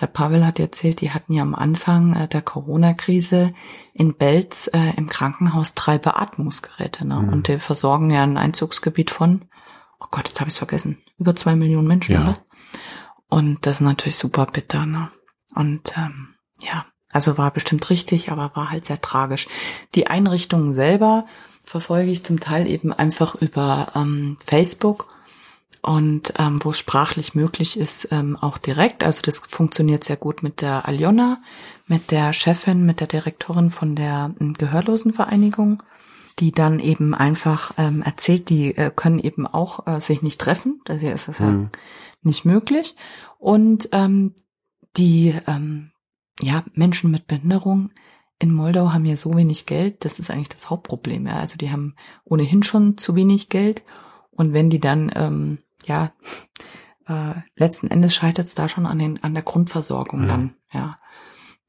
der 0.00 0.08
Pavel 0.08 0.44
hat 0.44 0.58
erzählt, 0.58 1.00
die 1.00 1.12
hatten 1.12 1.32
ja 1.32 1.42
am 1.42 1.54
Anfang 1.54 2.14
äh, 2.14 2.28
der 2.28 2.42
Corona-Krise 2.42 3.52
in 3.92 4.16
Belz 4.16 4.68
äh, 4.72 4.96
im 4.96 5.08
Krankenhaus 5.08 5.74
drei 5.74 5.98
Beatmungsgeräte. 5.98 7.06
Ne? 7.06 7.16
Mhm. 7.16 7.28
Und 7.28 7.48
die 7.48 7.58
versorgen 7.58 8.10
ja 8.10 8.24
ein 8.24 8.36
Einzugsgebiet 8.36 9.10
von, 9.10 9.44
oh 10.00 10.06
Gott, 10.10 10.28
jetzt 10.28 10.40
habe 10.40 10.50
ich 10.50 10.58
vergessen, 10.58 10.98
über 11.18 11.36
zwei 11.36 11.54
Millionen 11.54 11.86
Menschen, 11.86 12.14
ja. 12.14 12.22
oder? 12.22 12.38
Und 13.28 13.64
das 13.66 13.76
ist 13.76 13.80
natürlich 13.82 14.16
super 14.16 14.46
bitter. 14.46 14.86
Ne? 14.86 15.10
Und 15.54 15.96
ähm, 15.96 16.34
ja, 16.60 16.84
also 17.10 17.38
war 17.38 17.50
bestimmt 17.50 17.88
richtig, 17.90 18.30
aber 18.30 18.52
war 18.54 18.70
halt 18.70 18.86
sehr 18.86 19.00
tragisch. 19.00 19.48
Die 19.94 20.06
Einrichtungen 20.06 20.74
selber 20.74 21.26
verfolge 21.64 22.10
ich 22.10 22.24
zum 22.24 22.40
Teil 22.40 22.68
eben 22.68 22.92
einfach 22.92 23.34
über 23.34 23.92
ähm, 23.94 24.36
Facebook 24.40 25.06
und 25.82 26.34
ähm, 26.38 26.62
wo 26.62 26.70
es 26.70 26.78
sprachlich 26.78 27.34
möglich 27.34 27.78
ist, 27.78 28.08
ähm, 28.10 28.36
auch 28.36 28.58
direkt. 28.58 29.04
Also 29.04 29.22
das 29.22 29.38
funktioniert 29.38 30.04
sehr 30.04 30.16
gut 30.16 30.42
mit 30.42 30.60
der 30.60 30.86
Aljona, 30.86 31.40
mit 31.86 32.10
der 32.10 32.32
Chefin, 32.32 32.84
mit 32.84 33.00
der 33.00 33.06
Direktorin 33.06 33.70
von 33.70 33.94
der 33.94 34.34
ähm, 34.40 34.54
Gehörlosenvereinigung, 34.54 35.82
die 36.40 36.52
dann 36.52 36.78
eben 36.78 37.14
einfach 37.14 37.72
ähm, 37.78 38.02
erzählt, 38.02 38.48
die 38.48 38.76
äh, 38.76 38.90
können 38.94 39.18
eben 39.18 39.46
auch 39.46 39.86
äh, 39.86 40.00
sich 40.00 40.22
nicht 40.22 40.40
treffen, 40.40 40.80
da 40.84 40.94
ist 40.94 41.28
es 41.28 41.38
mhm. 41.38 41.46
ja 41.46 41.78
nicht 42.22 42.44
möglich. 42.44 42.96
Und 43.38 43.88
ähm, 43.92 44.34
die 44.96 45.34
ähm, 45.46 45.92
ja 46.40 46.64
Menschen 46.74 47.10
mit 47.10 47.26
Behinderung 47.26 47.90
in 48.40 48.52
Moldau 48.52 48.92
haben 48.92 49.04
ja 49.04 49.16
so 49.16 49.36
wenig 49.36 49.66
Geld, 49.66 50.04
das 50.04 50.20
ist 50.20 50.30
eigentlich 50.30 50.48
das 50.48 50.70
Hauptproblem. 50.70 51.26
Ja. 51.26 51.38
Also 51.38 51.56
die 51.56 51.72
haben 51.72 51.96
ohnehin 52.24 52.62
schon 52.62 52.96
zu 52.96 53.16
wenig 53.16 53.48
Geld 53.48 53.82
und 54.30 54.52
wenn 54.52 54.70
die 54.70 54.80
dann 54.80 55.10
ähm, 55.16 55.58
ja, 55.86 56.12
äh, 57.06 57.34
letzten 57.56 57.88
Endes 57.88 58.14
scheitert 58.14 58.46
es 58.46 58.54
da 58.54 58.68
schon 58.68 58.86
an, 58.86 58.98
den, 58.98 59.22
an 59.22 59.34
der 59.34 59.42
Grundversorgung 59.42 60.22
ja. 60.22 60.26
dann, 60.28 60.54
ja. 60.72 60.98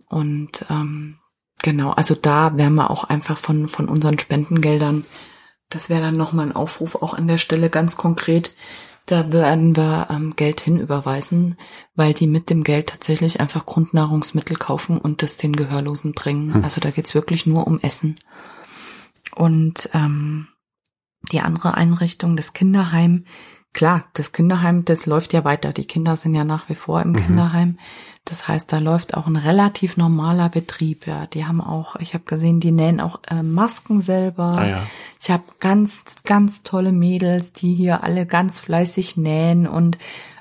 Und 0.07 0.65
ähm, 0.69 1.19
genau, 1.61 1.91
also 1.91 2.15
da 2.15 2.57
werden 2.57 2.75
wir 2.75 2.89
auch 2.89 3.03
einfach 3.03 3.37
von, 3.37 3.67
von 3.67 3.87
unseren 3.87 4.17
Spendengeldern 4.17 5.05
das 5.69 5.89
wäre 5.89 6.01
dann 6.01 6.17
nochmal 6.17 6.47
ein 6.47 6.55
Aufruf 6.55 6.95
auch 6.95 7.13
an 7.13 7.27
der 7.27 7.37
Stelle 7.37 7.69
ganz 7.69 7.95
konkret. 7.95 8.55
Da 9.09 9.31
werden 9.31 9.75
wir 9.75 10.05
ähm, 10.11 10.35
Geld 10.35 10.61
hinüberweisen, 10.61 11.57
weil 11.95 12.13
die 12.13 12.27
mit 12.27 12.51
dem 12.51 12.63
Geld 12.63 12.89
tatsächlich 12.89 13.39
einfach 13.39 13.65
Grundnahrungsmittel 13.65 14.55
kaufen 14.55 14.99
und 14.99 15.23
das 15.23 15.35
den 15.35 15.55
Gehörlosen 15.55 16.13
bringen. 16.13 16.53
Hm. 16.53 16.63
Also 16.63 16.79
da 16.79 16.91
geht's 16.91 17.15
wirklich 17.15 17.47
nur 17.47 17.65
um 17.65 17.79
Essen. 17.79 18.19
Und 19.35 19.89
ähm, 19.95 20.49
die 21.31 21.41
andere 21.41 21.73
Einrichtung, 21.73 22.35
das 22.35 22.53
Kinderheim, 22.53 23.25
klar, 23.73 24.05
das 24.13 24.31
Kinderheim, 24.31 24.85
das 24.85 25.05
läuft 25.05 25.33
ja 25.33 25.43
weiter. 25.43 25.73
Die 25.73 25.85
Kinder 25.85 26.15
sind 26.15 26.35
ja 26.35 26.43
nach 26.43 26.69
wie 26.69 26.75
vor 26.75 27.01
im 27.01 27.11
mhm. 27.11 27.25
Kinderheim. 27.25 27.77
Das 28.25 28.47
heißt, 28.47 28.71
da 28.71 28.79
läuft 28.79 29.15
auch 29.15 29.27
ein 29.27 29.35
relativ 29.35 29.97
normaler 29.97 30.49
Betrieb. 30.49 31.07
Ja, 31.07 31.25
die 31.27 31.45
haben 31.45 31.61
auch, 31.61 31.95
ich 31.97 32.13
habe 32.13 32.25
gesehen, 32.25 32.59
die 32.59 32.71
nähen 32.71 32.99
auch 32.99 33.19
äh, 33.27 33.41
Masken 33.41 34.01
selber. 34.01 34.57
Ah, 34.59 34.67
ja. 34.67 34.83
Ich 35.21 35.29
habe 35.31 35.43
ganz, 35.59 36.05
ganz 36.25 36.63
tolle 36.63 36.91
Mädels, 36.91 37.53
die 37.53 37.73
hier 37.73 38.03
alle 38.03 38.25
ganz 38.25 38.59
fleißig 38.59 39.17
nähen 39.17 39.67
und 39.67 39.97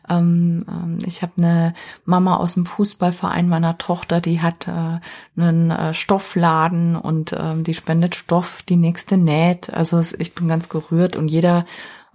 ähm, 0.08 0.64
ähm, 0.68 0.98
ich 1.04 1.22
habe 1.22 1.32
eine 1.36 1.74
Mama 2.04 2.36
aus 2.36 2.54
dem 2.54 2.66
Fußballverein 2.66 3.48
meiner 3.48 3.78
Tochter, 3.78 4.20
die 4.20 4.40
hat 4.40 4.66
äh, 4.66 5.00
einen 5.40 5.70
äh, 5.70 5.94
Stoffladen 5.94 6.96
und 6.96 7.34
ähm, 7.38 7.64
die 7.64 7.74
spendet 7.74 8.14
Stoff, 8.14 8.62
die 8.68 8.76
nächste 8.76 9.16
näht. 9.16 9.72
Also 9.72 10.00
ich 10.18 10.34
bin 10.34 10.48
ganz 10.48 10.68
gerührt 10.68 11.16
und 11.16 11.28
jeder 11.28 11.66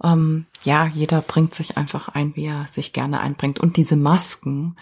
ähm, 0.04 0.46
ja, 0.62 0.86
jeder 0.86 1.20
bringt 1.22 1.54
sich 1.54 1.76
einfach 1.76 2.08
ein, 2.08 2.36
wie 2.36 2.46
er 2.46 2.66
sich 2.70 2.92
gerne 2.92 3.20
einbringt. 3.20 3.58
Und 3.58 3.76
diese 3.76 3.96
Masken, 3.96 4.76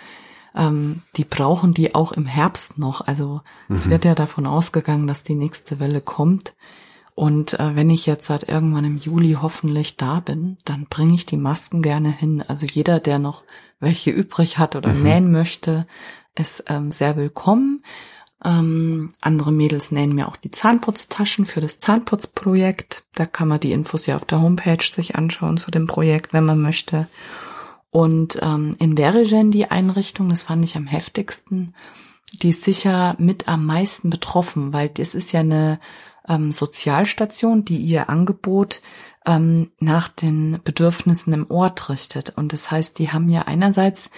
ähm, 0.54 1.02
die 1.16 1.24
brauchen 1.24 1.72
die 1.74 1.94
auch 1.94 2.12
im 2.12 2.26
Herbst 2.26 2.78
noch. 2.78 3.00
Also 3.06 3.40
mhm. 3.68 3.76
es 3.76 3.88
wird 3.88 4.04
ja 4.04 4.14
davon 4.14 4.46
ausgegangen, 4.46 5.06
dass 5.06 5.22
die 5.22 5.34
nächste 5.34 5.80
Welle 5.80 6.00
kommt. 6.00 6.54
Und 7.14 7.58
äh, 7.60 7.76
wenn 7.76 7.90
ich 7.90 8.06
jetzt 8.06 8.26
seit 8.26 8.48
irgendwann 8.48 8.84
im 8.84 8.96
Juli 8.96 9.36
hoffentlich 9.40 9.96
da 9.96 10.20
bin, 10.20 10.56
dann 10.64 10.86
bringe 10.86 11.14
ich 11.14 11.26
die 11.26 11.36
Masken 11.36 11.82
gerne 11.82 12.10
hin. 12.10 12.42
Also 12.46 12.66
jeder, 12.66 13.00
der 13.00 13.18
noch 13.18 13.44
welche 13.80 14.10
übrig 14.10 14.58
hat 14.58 14.76
oder 14.76 14.92
mhm. 14.92 15.02
nähen 15.02 15.32
möchte, 15.32 15.86
ist 16.34 16.64
ähm, 16.68 16.90
sehr 16.90 17.16
willkommen. 17.16 17.84
Ähm, 18.44 19.12
andere 19.20 19.52
Mädels 19.52 19.92
nähen 19.92 20.14
mir 20.14 20.28
auch 20.28 20.36
die 20.36 20.50
Zahnputztaschen 20.50 21.46
für 21.46 21.60
das 21.60 21.78
Zahnputzprojekt. 21.78 23.04
Da 23.14 23.26
kann 23.26 23.48
man 23.48 23.60
die 23.60 23.72
Infos 23.72 24.06
ja 24.06 24.16
auf 24.16 24.24
der 24.24 24.40
Homepage 24.40 24.82
sich 24.82 25.14
anschauen 25.16 25.58
zu 25.58 25.70
dem 25.70 25.86
Projekt, 25.86 26.32
wenn 26.32 26.44
man 26.44 26.60
möchte. 26.60 27.08
Und 27.90 28.38
ähm, 28.42 28.74
in 28.78 28.96
Verigen 28.96 29.50
die 29.50 29.70
Einrichtung, 29.70 30.28
das 30.30 30.44
fand 30.44 30.64
ich 30.64 30.76
am 30.76 30.86
heftigsten, 30.86 31.74
die 32.32 32.48
ist 32.48 32.64
sicher 32.64 33.14
mit 33.18 33.48
am 33.48 33.66
meisten 33.66 34.08
betroffen, 34.08 34.72
weil 34.72 34.88
das 34.88 35.14
ist 35.14 35.32
ja 35.32 35.40
eine 35.40 35.78
ähm, 36.26 36.52
Sozialstation, 36.52 37.64
die 37.64 37.76
ihr 37.76 38.08
Angebot 38.08 38.80
ähm, 39.26 39.70
nach 39.78 40.08
den 40.08 40.58
Bedürfnissen 40.64 41.32
im 41.32 41.50
Ort 41.50 41.90
richtet. 41.90 42.30
Und 42.30 42.52
das 42.52 42.70
heißt, 42.70 42.98
die 42.98 43.10
haben 43.10 43.28
ja 43.28 43.42
einerseits 43.42 44.10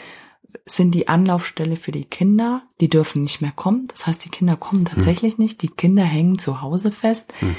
sind 0.66 0.94
die 0.94 1.08
Anlaufstelle 1.08 1.76
für 1.76 1.92
die 1.92 2.06
Kinder, 2.06 2.62
die 2.80 2.88
dürfen 2.88 3.22
nicht 3.22 3.40
mehr 3.40 3.52
kommen. 3.52 3.86
Das 3.88 4.06
heißt, 4.06 4.24
die 4.24 4.30
Kinder 4.30 4.56
kommen 4.56 4.86
tatsächlich 4.86 5.34
hm. 5.34 5.44
nicht, 5.44 5.62
die 5.62 5.68
Kinder 5.68 6.04
hängen 6.04 6.38
zu 6.38 6.62
Hause 6.62 6.90
fest. 6.90 7.32
Hm. 7.40 7.54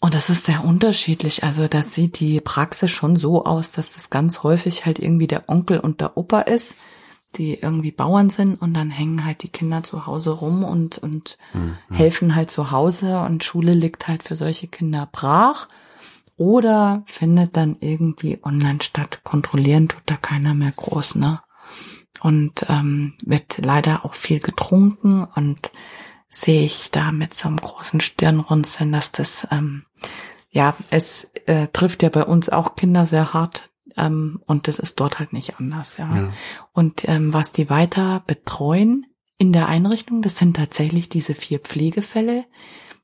Und 0.00 0.14
das 0.14 0.28
ist 0.28 0.44
sehr 0.44 0.64
unterschiedlich. 0.64 1.44
Also 1.44 1.66
das 1.66 1.94
sieht 1.94 2.20
die 2.20 2.40
Praxis 2.40 2.90
schon 2.90 3.16
so 3.16 3.44
aus, 3.44 3.70
dass 3.70 3.92
das 3.92 4.10
ganz 4.10 4.42
häufig 4.42 4.84
halt 4.84 4.98
irgendwie 4.98 5.28
der 5.28 5.48
Onkel 5.48 5.80
und 5.80 6.00
der 6.00 6.16
Opa 6.16 6.40
ist, 6.40 6.74
die 7.36 7.54
irgendwie 7.54 7.90
Bauern 7.90 8.28
sind 8.28 8.60
und 8.60 8.74
dann 8.74 8.90
hängen 8.90 9.24
halt 9.24 9.42
die 9.42 9.48
Kinder 9.48 9.82
zu 9.82 10.06
Hause 10.06 10.30
rum 10.30 10.62
und, 10.62 10.98
und 10.98 11.38
mhm. 11.52 11.78
helfen 11.90 12.34
halt 12.34 12.50
zu 12.50 12.70
Hause 12.70 13.20
und 13.20 13.44
Schule 13.44 13.72
liegt 13.72 14.06
halt 14.06 14.22
für 14.22 14.36
solche 14.36 14.66
Kinder 14.66 15.08
brach 15.10 15.68
oder 16.36 17.02
findet 17.06 17.56
dann 17.56 17.76
irgendwie 17.80 18.40
online 18.42 18.82
statt. 18.82 19.20
Kontrollieren 19.24 19.88
tut 19.88 20.02
da 20.06 20.16
keiner 20.16 20.54
mehr 20.54 20.72
groß, 20.72 21.14
ne? 21.14 21.40
Und 22.20 22.66
ähm, 22.68 23.14
wird 23.24 23.58
leider 23.58 24.04
auch 24.04 24.14
viel 24.14 24.40
getrunken 24.40 25.24
und 25.24 25.70
sehe 26.28 26.64
ich 26.64 26.90
da 26.90 27.12
mit 27.12 27.34
so 27.34 27.48
einem 27.48 27.58
großen 27.58 28.00
Stirnrunzeln, 28.00 28.92
dass 28.92 29.12
das, 29.12 29.46
ähm, 29.50 29.84
ja, 30.50 30.74
es 30.90 31.30
äh, 31.46 31.68
trifft 31.68 32.02
ja 32.02 32.08
bei 32.08 32.24
uns 32.24 32.48
auch 32.48 32.76
Kinder 32.76 33.06
sehr 33.06 33.34
hart 33.34 33.70
ähm, 33.96 34.40
und 34.46 34.68
das 34.68 34.78
ist 34.78 34.98
dort 35.00 35.18
halt 35.18 35.32
nicht 35.32 35.58
anders, 35.58 35.96
ja. 35.96 36.10
ja. 36.14 36.30
Und 36.72 37.08
ähm, 37.08 37.32
was 37.32 37.52
die 37.52 37.70
weiter 37.70 38.22
betreuen 38.26 39.06
in 39.38 39.52
der 39.52 39.68
Einrichtung, 39.68 40.22
das 40.22 40.38
sind 40.38 40.56
tatsächlich 40.56 41.08
diese 41.08 41.34
vier 41.34 41.58
Pflegefälle. 41.58 42.44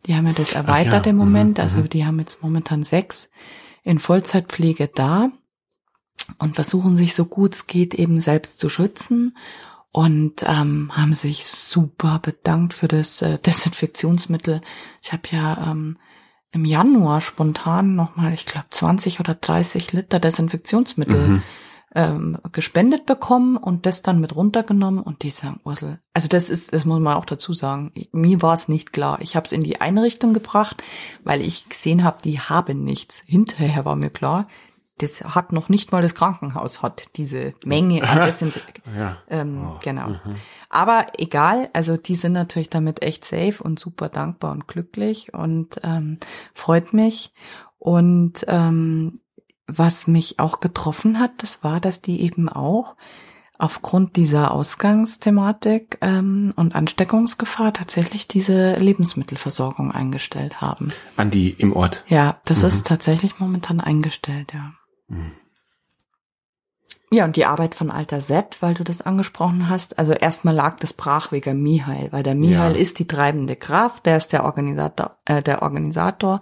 Die 0.07 0.15
haben 0.15 0.27
ja 0.27 0.33
das 0.33 0.53
erweitert 0.53 1.07
ja. 1.07 1.11
im 1.11 1.17
Moment, 1.17 1.59
mhm. 1.59 1.65
also 1.65 1.79
mhm. 1.79 1.89
die 1.89 2.07
haben 2.07 2.19
jetzt 2.19 2.43
momentan 2.43 2.83
sechs 2.83 3.29
in 3.83 3.99
Vollzeitpflege 3.99 4.89
da 4.89 5.31
und 6.39 6.55
versuchen 6.55 6.97
sich 6.97 7.15
so 7.15 7.25
gut 7.25 7.55
es 7.55 7.67
geht 7.67 7.95
eben 7.95 8.21
selbst 8.21 8.59
zu 8.61 8.69
schützen 8.69 9.35
und 9.93 10.45
ähm, 10.47 10.91
haben 10.97 11.15
sich 11.15 11.47
super 11.47 12.21
bedankt 12.23 12.75
für 12.75 12.89
das 12.89 13.23
äh, 13.23 13.39
Desinfektionsmittel. 13.39 14.61
Ich 15.03 15.13
habe 15.13 15.23
ja 15.31 15.71
ähm, 15.71 15.99
im 16.53 16.65
Januar 16.65 17.21
spontan 17.21 17.97
nochmal, 17.97 18.33
ich 18.33 18.45
glaube, 18.45 18.67
20 18.71 19.21
oder 19.21 19.35
30 19.35 19.93
Liter 19.93 20.19
Desinfektionsmittel 20.19 21.29
mhm. 21.29 21.43
ähm, 21.95 22.39
gespendet 22.53 23.07
bekommen 23.07 23.57
und 23.57 23.85
das 23.87 24.03
dann 24.03 24.21
mit 24.21 24.35
runtergenommen 24.35 25.03
und 25.03 25.23
dieser 25.23 25.57
Ursel. 25.65 25.99
Also 26.15 26.29
das 26.29 26.51
ist, 26.51 26.73
das 26.73 26.85
muss 26.85 27.01
man 27.01 27.15
auch 27.17 27.25
dazu 27.25 27.53
sagen. 27.53 27.93
Mir 28.13 28.43
war 28.43 28.55
es 28.55 28.69
nicht 28.69 28.93
klar. 28.93 29.19
Ich 29.21 29.35
habe 29.35 29.47
es 29.47 29.53
in 29.53 29.65
die 29.65 29.81
Einrichtung 29.81 30.35
gebracht, 30.35 30.83
weil 31.25 31.41
ich 31.41 31.69
gesehen 31.69 32.05
habe, 32.05 32.19
die 32.23 32.41
haben 32.41 32.85
nichts. 32.85 33.23
Hinterher 33.27 33.85
war 33.85 33.97
mir 33.97 34.11
klar, 34.11 34.47
das 35.01 35.23
hat 35.23 35.53
noch 35.53 35.69
nicht 35.69 35.93
mal 35.93 36.03
das 36.03 36.15
Krankenhaus 36.15 36.83
hat 36.83 37.05
diese 37.17 37.55
Menge 37.65 38.09
an 38.09 38.25
Desinfektion. 38.25 38.95
ja. 38.97 39.17
ähm, 39.29 39.69
oh. 39.69 39.79
Genau. 39.83 40.09
Mhm. 40.09 40.37
Aber 40.69 41.07
egal, 41.19 41.71
also 41.73 41.97
die 41.97 42.15
sind 42.15 42.33
natürlich 42.33 42.71
damit 42.71 43.03
echt 43.03 43.25
safe 43.25 43.63
und 43.63 43.79
super 43.81 44.09
dankbar 44.09 44.53
und 44.53 44.69
glücklich 44.69 45.35
und 45.35 45.81
ähm, 45.83 46.19
freut 46.55 46.93
mich. 46.93 47.33
Und 47.79 48.45
ähm, 48.47 49.21
was 49.67 50.07
mich 50.07 50.39
auch 50.39 50.61
getroffen 50.61 51.19
hat, 51.19 51.33
das 51.39 51.65
war, 51.65 51.81
dass 51.81 52.03
die 52.03 52.21
eben 52.21 52.49
auch 52.49 52.97
aufgrund 53.61 54.17
dieser 54.17 54.53
Ausgangsthematik 54.53 55.99
ähm, 56.01 56.53
und 56.57 56.75
Ansteckungsgefahr 56.75 57.73
tatsächlich 57.73 58.27
diese 58.27 58.75
Lebensmittelversorgung 58.75 59.93
eingestellt 59.93 60.61
haben. 60.61 60.93
An 61.17 61.31
die 61.31 61.51
im 61.51 61.77
Ort? 61.77 62.05
Ja, 62.09 62.41
das 62.47 62.63
mhm. 62.63 62.69
ist 62.69 62.87
tatsächlich 62.87 63.39
momentan 63.39 63.81
eingestellt, 63.81 64.53
ja. 64.55 64.73
Mhm. 65.11 65.33
Ja, 67.13 67.25
und 67.25 67.35
die 67.35 67.45
Arbeit 67.45 67.75
von 67.75 67.91
Alter 67.91 68.21
Z, 68.21 68.59
weil 68.61 68.75
du 68.75 68.85
das 68.85 69.03
angesprochen 69.03 69.69
hast. 69.69 69.99
Also 69.99 70.13
erstmal 70.13 70.55
lag 70.55 70.77
das 70.77 70.93
brach 70.93 71.33
wegen 71.33 71.61
Mihail, 71.61 72.13
weil 72.13 72.23
der 72.23 72.37
Mihail 72.37 72.75
ja. 72.75 72.79
ist 72.79 73.01
die 73.01 73.09
treibende 73.09 73.57
Kraft, 73.57 74.07
der 74.07 74.17
ist 74.17 74.33
der 74.33 74.45
Organisator, 74.45 75.11
äh, 75.25 75.43
der 75.43 75.63
Organisator 75.63 76.41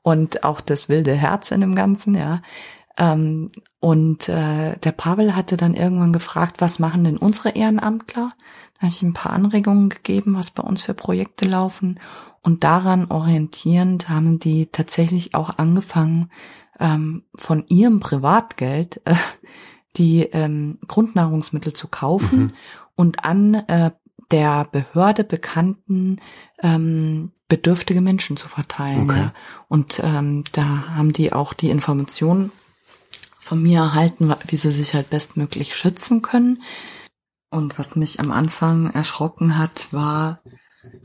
und 0.00 0.44
auch 0.44 0.62
das 0.62 0.88
wilde 0.88 1.12
Herz 1.12 1.50
in 1.50 1.60
dem 1.60 1.74
Ganzen, 1.74 2.14
ja. 2.14 2.40
Ähm, 2.96 3.50
und 3.80 4.28
äh, 4.30 4.76
der 4.78 4.92
Pavel 4.92 5.36
hatte 5.36 5.58
dann 5.58 5.74
irgendwann 5.74 6.14
gefragt, 6.14 6.62
was 6.62 6.78
machen 6.78 7.04
denn 7.04 7.18
unsere 7.18 7.50
Ehrenamtler? 7.50 8.32
Da 8.74 8.82
habe 8.82 8.92
ich 8.92 9.02
ihm 9.02 9.10
ein 9.10 9.14
paar 9.14 9.32
Anregungen 9.34 9.90
gegeben, 9.90 10.34
was 10.36 10.50
bei 10.50 10.62
uns 10.62 10.82
für 10.82 10.94
Projekte 10.94 11.46
laufen. 11.46 12.00
Und 12.42 12.64
daran 12.64 13.10
orientierend 13.10 14.08
haben 14.08 14.38
die 14.38 14.66
tatsächlich 14.66 15.34
auch 15.34 15.58
angefangen, 15.58 16.30
ähm, 16.80 17.24
von 17.34 17.64
ihrem 17.68 18.00
Privatgeld 18.00 19.00
äh, 19.04 19.14
die 19.96 20.22
ähm, 20.22 20.78
Grundnahrungsmittel 20.86 21.72
zu 21.72 21.88
kaufen 21.88 22.38
mhm. 22.38 22.52
und 22.94 23.24
an 23.24 23.54
äh, 23.54 23.90
der 24.30 24.66
Behörde 24.70 25.24
bekannten 25.24 26.20
ähm, 26.62 27.32
bedürftige 27.48 28.00
Menschen 28.00 28.36
zu 28.36 28.46
verteilen. 28.46 29.10
Okay. 29.10 29.18
Ja. 29.18 29.34
Und 29.68 30.00
ähm, 30.02 30.44
da 30.52 30.88
haben 30.88 31.12
die 31.12 31.32
auch 31.32 31.54
die 31.54 31.70
Informationen 31.70 32.52
von 33.38 33.62
mir 33.62 33.78
erhalten, 33.78 34.34
wie 34.46 34.56
sie 34.56 34.70
sich 34.72 34.94
halt 34.94 35.08
bestmöglich 35.08 35.74
schützen 35.74 36.20
können. 36.20 36.62
Und 37.50 37.78
was 37.78 37.96
mich 37.96 38.20
am 38.20 38.30
Anfang 38.30 38.90
erschrocken 38.90 39.56
hat, 39.56 39.90
war, 39.90 40.40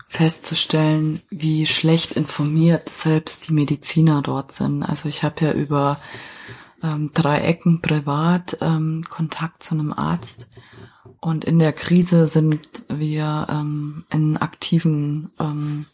festzustellen, 0.07 1.19
wie 1.29 1.65
schlecht 1.65 2.13
informiert 2.13 2.89
selbst 2.89 3.47
die 3.47 3.53
Mediziner 3.53 4.21
dort 4.21 4.51
sind. 4.51 4.83
Also 4.83 5.09
ich 5.09 5.23
habe 5.23 5.45
ja 5.45 5.51
über 5.53 5.99
ähm, 6.83 7.11
drei 7.13 7.41
Ecken 7.41 7.81
privat 7.81 8.57
ähm, 8.61 9.03
Kontakt 9.09 9.63
zu 9.63 9.75
einem 9.75 9.93
Arzt 9.93 10.47
und 11.23 11.45
in 11.45 11.57
der 11.57 11.71
Krise 11.71 12.27
sind 12.27 12.83
wir 12.89 13.47
ähm, 13.49 14.03
in 14.11 14.35
aktiven 14.37 15.31
ähm, 15.39 15.85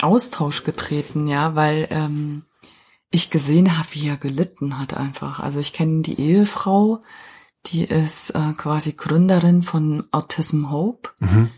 Austausch 0.00 0.64
getreten, 0.64 1.28
ja, 1.28 1.54
weil 1.54 1.86
ähm, 1.90 2.44
ich 3.10 3.30
gesehen 3.30 3.76
habe, 3.76 3.88
wie 3.92 4.08
er 4.08 4.16
gelitten 4.16 4.78
hat 4.78 4.94
einfach. 4.94 5.38
Also 5.40 5.60
ich 5.60 5.74
kenne 5.74 6.00
die 6.00 6.18
Ehefrau, 6.18 7.00
die 7.66 7.84
ist 7.84 8.30
äh, 8.30 8.54
quasi 8.56 8.94
Gründerin 8.94 9.62
von 9.62 10.04
Autism 10.12 10.70
Hope. 10.70 11.10
Mhm. 11.20 11.50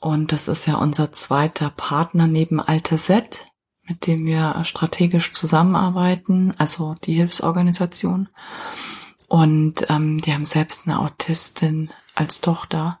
Und 0.00 0.32
das 0.32 0.48
ist 0.48 0.66
ja 0.66 0.76
unser 0.76 1.12
zweiter 1.12 1.70
Partner 1.70 2.26
neben 2.26 2.60
Alte 2.60 2.98
Set. 2.98 3.46
mit 3.88 4.06
dem 4.06 4.26
wir 4.26 4.60
strategisch 4.64 5.32
zusammenarbeiten, 5.32 6.54
also 6.58 6.94
die 7.04 7.14
Hilfsorganisation. 7.14 8.28
Und 9.28 9.86
ähm, 9.88 10.20
die 10.20 10.32
haben 10.32 10.44
selbst 10.44 10.86
eine 10.86 11.00
Autistin 11.00 11.90
als 12.14 12.40
Tochter. 12.40 13.00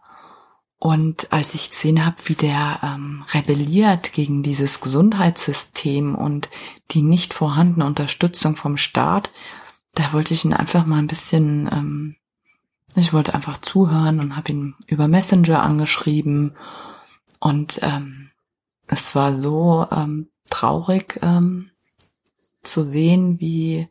Und 0.78 1.32
als 1.32 1.54
ich 1.54 1.70
gesehen 1.70 2.04
habe, 2.04 2.16
wie 2.24 2.34
der 2.34 2.80
ähm, 2.82 3.24
rebelliert 3.34 4.12
gegen 4.12 4.42
dieses 4.42 4.80
Gesundheitssystem 4.80 6.14
und 6.14 6.48
die 6.92 7.02
nicht 7.02 7.34
vorhandene 7.34 7.84
Unterstützung 7.84 8.56
vom 8.56 8.76
Staat, 8.76 9.30
da 9.94 10.12
wollte 10.12 10.32
ich 10.34 10.44
ihn 10.44 10.54
einfach 10.54 10.86
mal 10.86 10.98
ein 10.98 11.06
bisschen, 11.08 11.68
ähm, 11.72 12.16
ich 12.98 13.12
wollte 13.12 13.34
einfach 13.34 13.58
zuhören 13.58 14.20
und 14.20 14.36
habe 14.36 14.52
ihn 14.52 14.74
über 14.86 15.08
Messenger 15.08 15.62
angeschrieben. 15.62 16.56
Und 17.40 17.80
ähm, 17.82 18.30
es 18.86 19.14
war 19.14 19.38
so 19.38 19.86
ähm, 19.90 20.30
traurig 20.50 21.18
ähm, 21.22 21.70
zu 22.62 22.90
sehen, 22.90 23.40
wie, 23.40 23.88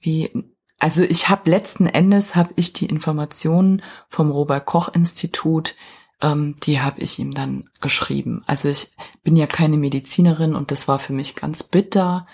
wie 0.00 0.30
also 0.78 1.02
ich 1.02 1.28
habe 1.28 1.50
letzten 1.50 1.86
Endes 1.86 2.36
habe 2.36 2.52
ich 2.56 2.72
die 2.72 2.86
Informationen 2.86 3.82
vom 4.08 4.30
Robert 4.30 4.64
Koch 4.64 4.88
Institut, 4.94 5.74
ähm, 6.20 6.54
die 6.62 6.80
habe 6.80 7.00
ich 7.00 7.18
ihm 7.18 7.34
dann 7.34 7.64
geschrieben. 7.80 8.42
Also 8.46 8.68
ich 8.68 8.92
bin 9.22 9.36
ja 9.36 9.46
keine 9.46 9.76
Medizinerin 9.76 10.54
und 10.54 10.70
das 10.70 10.86
war 10.86 10.98
für 10.98 11.12
mich 11.12 11.34
ganz 11.34 11.64
bitter, 11.64 12.26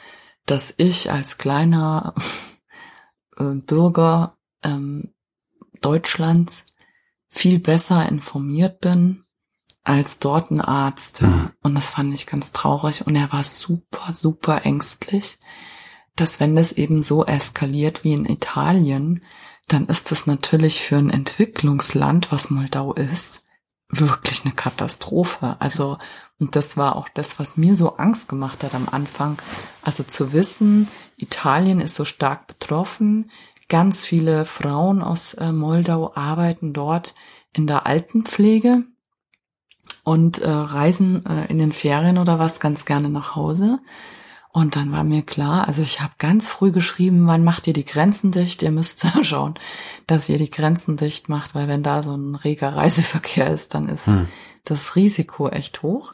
dass 0.46 0.74
ich 0.76 1.10
als 1.10 1.38
kleiner 1.38 2.14
äh, 3.38 3.44
Bürger 3.44 4.36
ähm, 4.62 5.13
Deutschlands 5.84 6.66
viel 7.28 7.58
besser 7.58 8.08
informiert 8.08 8.80
bin 8.80 9.24
als 9.82 10.18
dort 10.18 10.50
ein 10.50 10.60
Arzt. 10.60 11.22
Mhm. 11.22 11.50
Und 11.62 11.74
das 11.74 11.90
fand 11.90 12.14
ich 12.14 12.26
ganz 12.26 12.52
traurig. 12.52 13.06
Und 13.06 13.16
er 13.16 13.32
war 13.32 13.44
super, 13.44 14.14
super 14.14 14.64
ängstlich 14.64 15.38
dass 16.16 16.40
wenn 16.40 16.54
das 16.56 16.72
eben 16.72 17.02
so 17.02 17.24
eskaliert 17.24 18.04
wie 18.04 18.12
in 18.12 18.26
Italien, 18.26 19.20
dann 19.68 19.86
ist 19.86 20.10
das 20.10 20.26
natürlich 20.26 20.82
für 20.82 20.96
ein 20.96 21.10
Entwicklungsland, 21.10 22.30
was 22.30 22.50
Moldau 22.50 22.92
ist, 22.92 23.42
wirklich 23.88 24.44
eine 24.44 24.54
Katastrophe. 24.54 25.56
Also, 25.58 25.98
und 26.38 26.56
das 26.56 26.76
war 26.76 26.96
auch 26.96 27.08
das, 27.08 27.38
was 27.38 27.56
mir 27.56 27.74
so 27.74 27.96
Angst 27.96 28.28
gemacht 28.28 28.62
hat 28.62 28.74
am 28.74 28.88
Anfang. 28.90 29.40
Also 29.82 30.02
zu 30.02 30.32
wissen, 30.32 30.88
Italien 31.16 31.80
ist 31.80 31.94
so 31.94 32.04
stark 32.04 32.46
betroffen, 32.46 33.30
ganz 33.68 34.04
viele 34.04 34.44
Frauen 34.44 35.02
aus 35.02 35.34
äh, 35.34 35.52
Moldau 35.52 36.12
arbeiten 36.14 36.72
dort 36.72 37.14
in 37.52 37.66
der 37.66 37.86
Altenpflege 37.86 38.84
und 40.02 40.38
äh, 40.38 40.48
reisen 40.48 41.24
äh, 41.26 41.46
in 41.46 41.58
den 41.58 41.72
Ferien 41.72 42.18
oder 42.18 42.38
was 42.38 42.60
ganz 42.60 42.84
gerne 42.84 43.08
nach 43.08 43.36
Hause. 43.36 43.80
Und 44.52 44.76
dann 44.76 44.92
war 44.92 45.02
mir 45.02 45.22
klar, 45.22 45.66
also 45.66 45.82
ich 45.82 46.00
habe 46.00 46.12
ganz 46.18 46.46
früh 46.46 46.70
geschrieben, 46.70 47.26
wann 47.26 47.42
macht 47.42 47.66
ihr 47.66 47.72
die 47.72 47.84
Grenzen 47.84 48.30
dicht? 48.30 48.62
Ihr 48.62 48.70
müsst 48.70 49.04
schauen, 49.22 49.54
dass 50.06 50.28
ihr 50.28 50.38
die 50.38 50.50
Grenzen 50.50 50.96
dicht 50.96 51.28
macht, 51.28 51.56
weil 51.56 51.66
wenn 51.66 51.82
da 51.82 52.04
so 52.04 52.14
ein 52.14 52.36
reger 52.36 52.76
Reiseverkehr 52.76 53.50
ist, 53.50 53.74
dann 53.74 53.88
ist 53.88 54.06
hm. 54.06 54.28
das 54.62 54.94
Risiko 54.94 55.48
echt 55.48 55.82
hoch. 55.82 56.12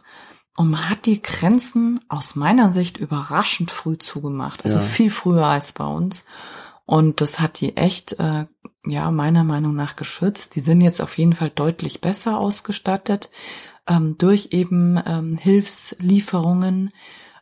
Und 0.57 0.71
man 0.71 0.89
hat 0.89 1.05
die 1.05 1.21
Grenzen 1.21 2.01
aus 2.09 2.35
meiner 2.35 2.73
Sicht 2.73 2.97
überraschend 2.97 3.71
früh 3.71 3.99
zugemacht, 3.99 4.65
also 4.65 4.79
ja. 4.79 4.85
viel 4.85 5.11
früher 5.11 5.47
als 5.47 5.73
bei 5.73 5.85
uns. 5.85 6.25
Und 6.91 7.21
das 7.21 7.39
hat 7.39 7.61
die 7.61 7.77
echt, 7.77 8.19
äh, 8.19 8.47
ja, 8.85 9.13
meiner 9.13 9.45
Meinung 9.45 9.77
nach 9.77 9.95
geschützt. 9.95 10.57
Die 10.57 10.61
sind 10.61 10.81
jetzt 10.81 11.01
auf 11.01 11.19
jeden 11.19 11.35
Fall 11.35 11.51
deutlich 11.51 12.01
besser 12.01 12.37
ausgestattet 12.37 13.31
ähm, 13.87 14.19
durch 14.19 14.49
eben 14.51 15.01
ähm, 15.07 15.37
Hilfslieferungen 15.37 16.91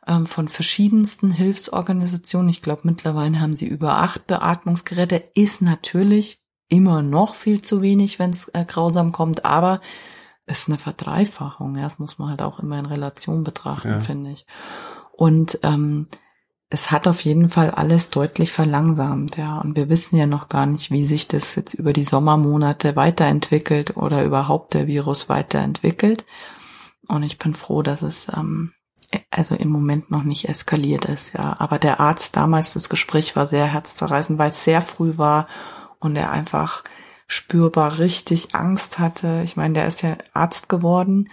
ähm, 0.07 0.27
von 0.27 0.49
verschiedensten 0.49 1.31
Hilfsorganisationen. 1.31 2.51
Ich 2.51 2.61
glaube, 2.61 2.83
mittlerweile 2.85 3.41
haben 3.41 3.57
sie 3.57 3.67
über 3.67 3.97
acht 3.97 4.27
Beatmungsgeräte. 4.27 5.25
Ist 5.33 5.63
natürlich 5.63 6.43
immer 6.69 7.01
noch 7.01 7.35
viel 7.35 7.63
zu 7.63 7.81
wenig, 7.81 8.19
wenn 8.19 8.33
es 8.33 8.49
äh, 8.49 8.67
grausam 8.67 9.13
kommt, 9.13 9.47
aber 9.47 9.81
ist 10.45 10.69
eine 10.69 10.77
Verdreifachung. 10.77 11.75
Ja, 11.77 11.85
das 11.85 11.99
muss 11.99 12.19
man 12.19 12.29
halt 12.29 12.43
auch 12.43 12.59
immer 12.59 12.79
in 12.79 12.85
Relation 12.85 13.45
betrachten, 13.45 13.89
ja. 13.89 14.01
finde 14.01 14.33
ich. 14.33 14.45
Und 15.13 15.59
ähm, 15.63 16.09
es 16.71 16.91
hat 16.91 17.09
auf 17.09 17.23
jeden 17.23 17.51
Fall 17.51 17.71
alles 17.71 18.11
deutlich 18.11 18.53
verlangsamt, 18.53 19.37
ja. 19.37 19.59
Und 19.59 19.77
wir 19.77 19.89
wissen 19.89 20.17
ja 20.17 20.27
noch 20.27 20.49
gar 20.49 20.67
nicht, 20.67 20.91
wie 20.91 21.05
sich 21.05 21.27
das 21.27 21.55
jetzt 21.55 21.75
über 21.75 21.93
die 21.93 22.05
Sommermonate 22.05 22.95
weiterentwickelt 22.95 23.97
oder 23.97 24.23
überhaupt 24.25 24.75
der 24.75 24.87
Virus 24.87 25.29
weiterentwickelt. 25.29 26.27
Und 27.07 27.23
ich 27.23 27.39
bin 27.39 27.55
froh, 27.55 27.83
dass 27.83 28.03
es 28.03 28.29
ähm, 28.37 28.73
also 29.31 29.55
im 29.55 29.71
Moment 29.71 30.11
noch 30.11 30.25
nicht 30.25 30.49
eskaliert 30.49 31.07
ist, 31.07 31.33
ja. 31.33 31.57
Aber 31.59 31.79
der 31.79 32.01
Arzt 32.01 32.37
damals, 32.37 32.75
das 32.75 32.91
Gespräch 32.91 33.35
war 33.35 33.47
sehr 33.47 33.67
herzzerreißend, 33.67 34.39
weil 34.39 34.51
es 34.51 34.65
sehr 34.65 34.83
früh 34.83 35.17
war 35.17 35.49
und 36.01 36.17
er 36.17 36.31
einfach 36.31 36.85
spürbar 37.27 37.99
richtig 37.99 38.55
Angst 38.55 38.99
hatte. 38.99 39.41
Ich 39.45 39.57
meine, 39.57 39.75
der 39.75 39.87
ist 39.87 40.03
ja 40.03 40.19
Arzt 40.35 40.69
geworden. 40.69 41.29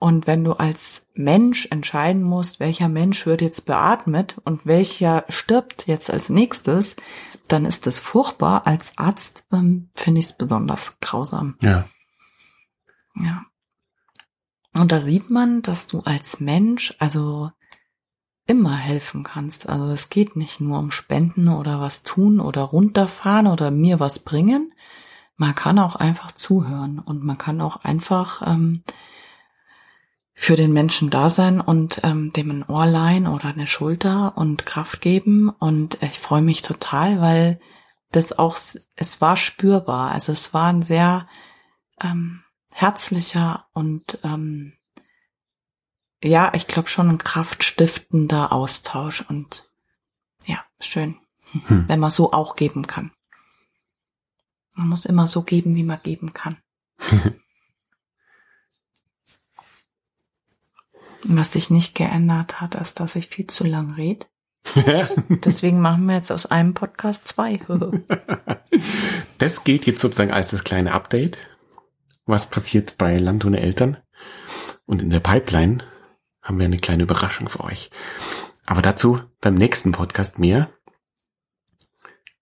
Und 0.00 0.28
wenn 0.28 0.44
du 0.44 0.52
als 0.52 1.04
Mensch 1.14 1.66
entscheiden 1.70 2.22
musst, 2.22 2.60
welcher 2.60 2.88
Mensch 2.88 3.26
wird 3.26 3.40
jetzt 3.40 3.66
beatmet 3.66 4.40
und 4.44 4.64
welcher 4.64 5.24
stirbt 5.28 5.88
jetzt 5.88 6.10
als 6.10 6.28
nächstes, 6.28 6.94
dann 7.48 7.64
ist 7.64 7.86
das 7.86 7.98
furchtbar. 7.98 8.66
Als 8.66 8.96
Arzt 8.96 9.44
ähm, 9.52 9.90
finde 9.94 10.20
ich 10.20 10.26
es 10.26 10.32
besonders 10.36 10.98
grausam. 11.00 11.56
Ja. 11.60 11.88
Ja. 13.16 13.44
Und 14.74 14.92
da 14.92 15.00
sieht 15.00 15.30
man, 15.30 15.62
dass 15.62 15.86
du 15.88 16.00
als 16.00 16.38
Mensch 16.38 16.94
also 16.98 17.50
immer 18.46 18.76
helfen 18.76 19.24
kannst. 19.24 19.68
Also 19.68 19.90
es 19.90 20.08
geht 20.08 20.36
nicht 20.36 20.60
nur 20.60 20.78
um 20.78 20.92
Spenden 20.92 21.48
oder 21.48 21.80
was 21.80 22.04
tun 22.04 22.38
oder 22.38 22.62
runterfahren 22.62 23.48
oder 23.48 23.72
mir 23.72 23.98
was 23.98 24.20
bringen. 24.20 24.72
Man 25.36 25.54
kann 25.54 25.78
auch 25.78 25.96
einfach 25.96 26.32
zuhören 26.32 26.98
und 26.98 27.24
man 27.24 27.38
kann 27.38 27.60
auch 27.60 27.84
einfach 27.84 28.42
ähm, 28.46 28.82
für 30.40 30.54
den 30.54 30.72
Menschen 30.72 31.10
da 31.10 31.30
sein 31.30 31.60
und 31.60 32.00
ähm, 32.04 32.32
dem 32.32 32.50
ein 32.52 32.62
Ohr 32.62 32.86
leihen 32.86 33.26
oder 33.26 33.46
eine 33.46 33.66
Schulter 33.66 34.38
und 34.38 34.64
Kraft 34.64 35.00
geben. 35.00 35.48
Und 35.50 36.00
ich 36.00 36.20
freue 36.20 36.42
mich 36.42 36.62
total, 36.62 37.20
weil 37.20 37.60
das 38.12 38.38
auch, 38.38 38.56
es 38.94 39.20
war 39.20 39.36
spürbar. 39.36 40.12
Also 40.12 40.30
es 40.30 40.54
war 40.54 40.68
ein 40.68 40.82
sehr 40.82 41.26
ähm, 42.00 42.44
herzlicher 42.72 43.66
und 43.72 44.20
ähm, 44.22 44.74
ja, 46.22 46.54
ich 46.54 46.68
glaube 46.68 46.88
schon 46.88 47.08
ein 47.08 47.18
kraftstiftender 47.18 48.52
Austausch 48.52 49.22
und 49.28 49.68
ja, 50.46 50.64
schön, 50.78 51.16
hm. 51.66 51.88
wenn 51.88 51.98
man 51.98 52.10
so 52.12 52.32
auch 52.32 52.54
geben 52.54 52.86
kann. 52.86 53.10
Man 54.76 54.88
muss 54.88 55.04
immer 55.04 55.26
so 55.26 55.42
geben, 55.42 55.74
wie 55.74 55.82
man 55.82 56.00
geben 56.00 56.32
kann. 56.32 56.58
Was 61.24 61.52
sich 61.52 61.70
nicht 61.70 61.94
geändert 61.94 62.60
hat, 62.60 62.74
ist, 62.74 63.00
dass 63.00 63.16
ich 63.16 63.28
viel 63.28 63.46
zu 63.46 63.64
lang 63.64 63.92
rede. 63.92 64.26
Deswegen 65.44 65.80
machen 65.80 66.06
wir 66.06 66.16
jetzt 66.16 66.30
aus 66.30 66.46
einem 66.46 66.74
Podcast 66.74 67.26
zwei. 67.26 67.58
das 69.38 69.64
gilt 69.64 69.86
jetzt 69.86 70.00
sozusagen 70.00 70.32
als 70.32 70.50
das 70.50 70.64
kleine 70.64 70.92
Update 70.92 71.38
was 72.28 72.50
passiert 72.50 72.98
bei 72.98 73.16
Land 73.16 73.44
ohne 73.44 73.60
Eltern. 73.60 73.96
Und 74.84 75.02
in 75.02 75.10
der 75.10 75.20
Pipeline 75.20 75.82
haben 76.42 76.58
wir 76.58 76.66
eine 76.66 76.78
kleine 76.78 77.02
Überraschung 77.02 77.48
für 77.48 77.64
euch. 77.64 77.90
Aber 78.66 78.82
dazu 78.82 79.20
beim 79.40 79.54
nächsten 79.54 79.92
Podcast 79.92 80.38
mehr. 80.38 80.70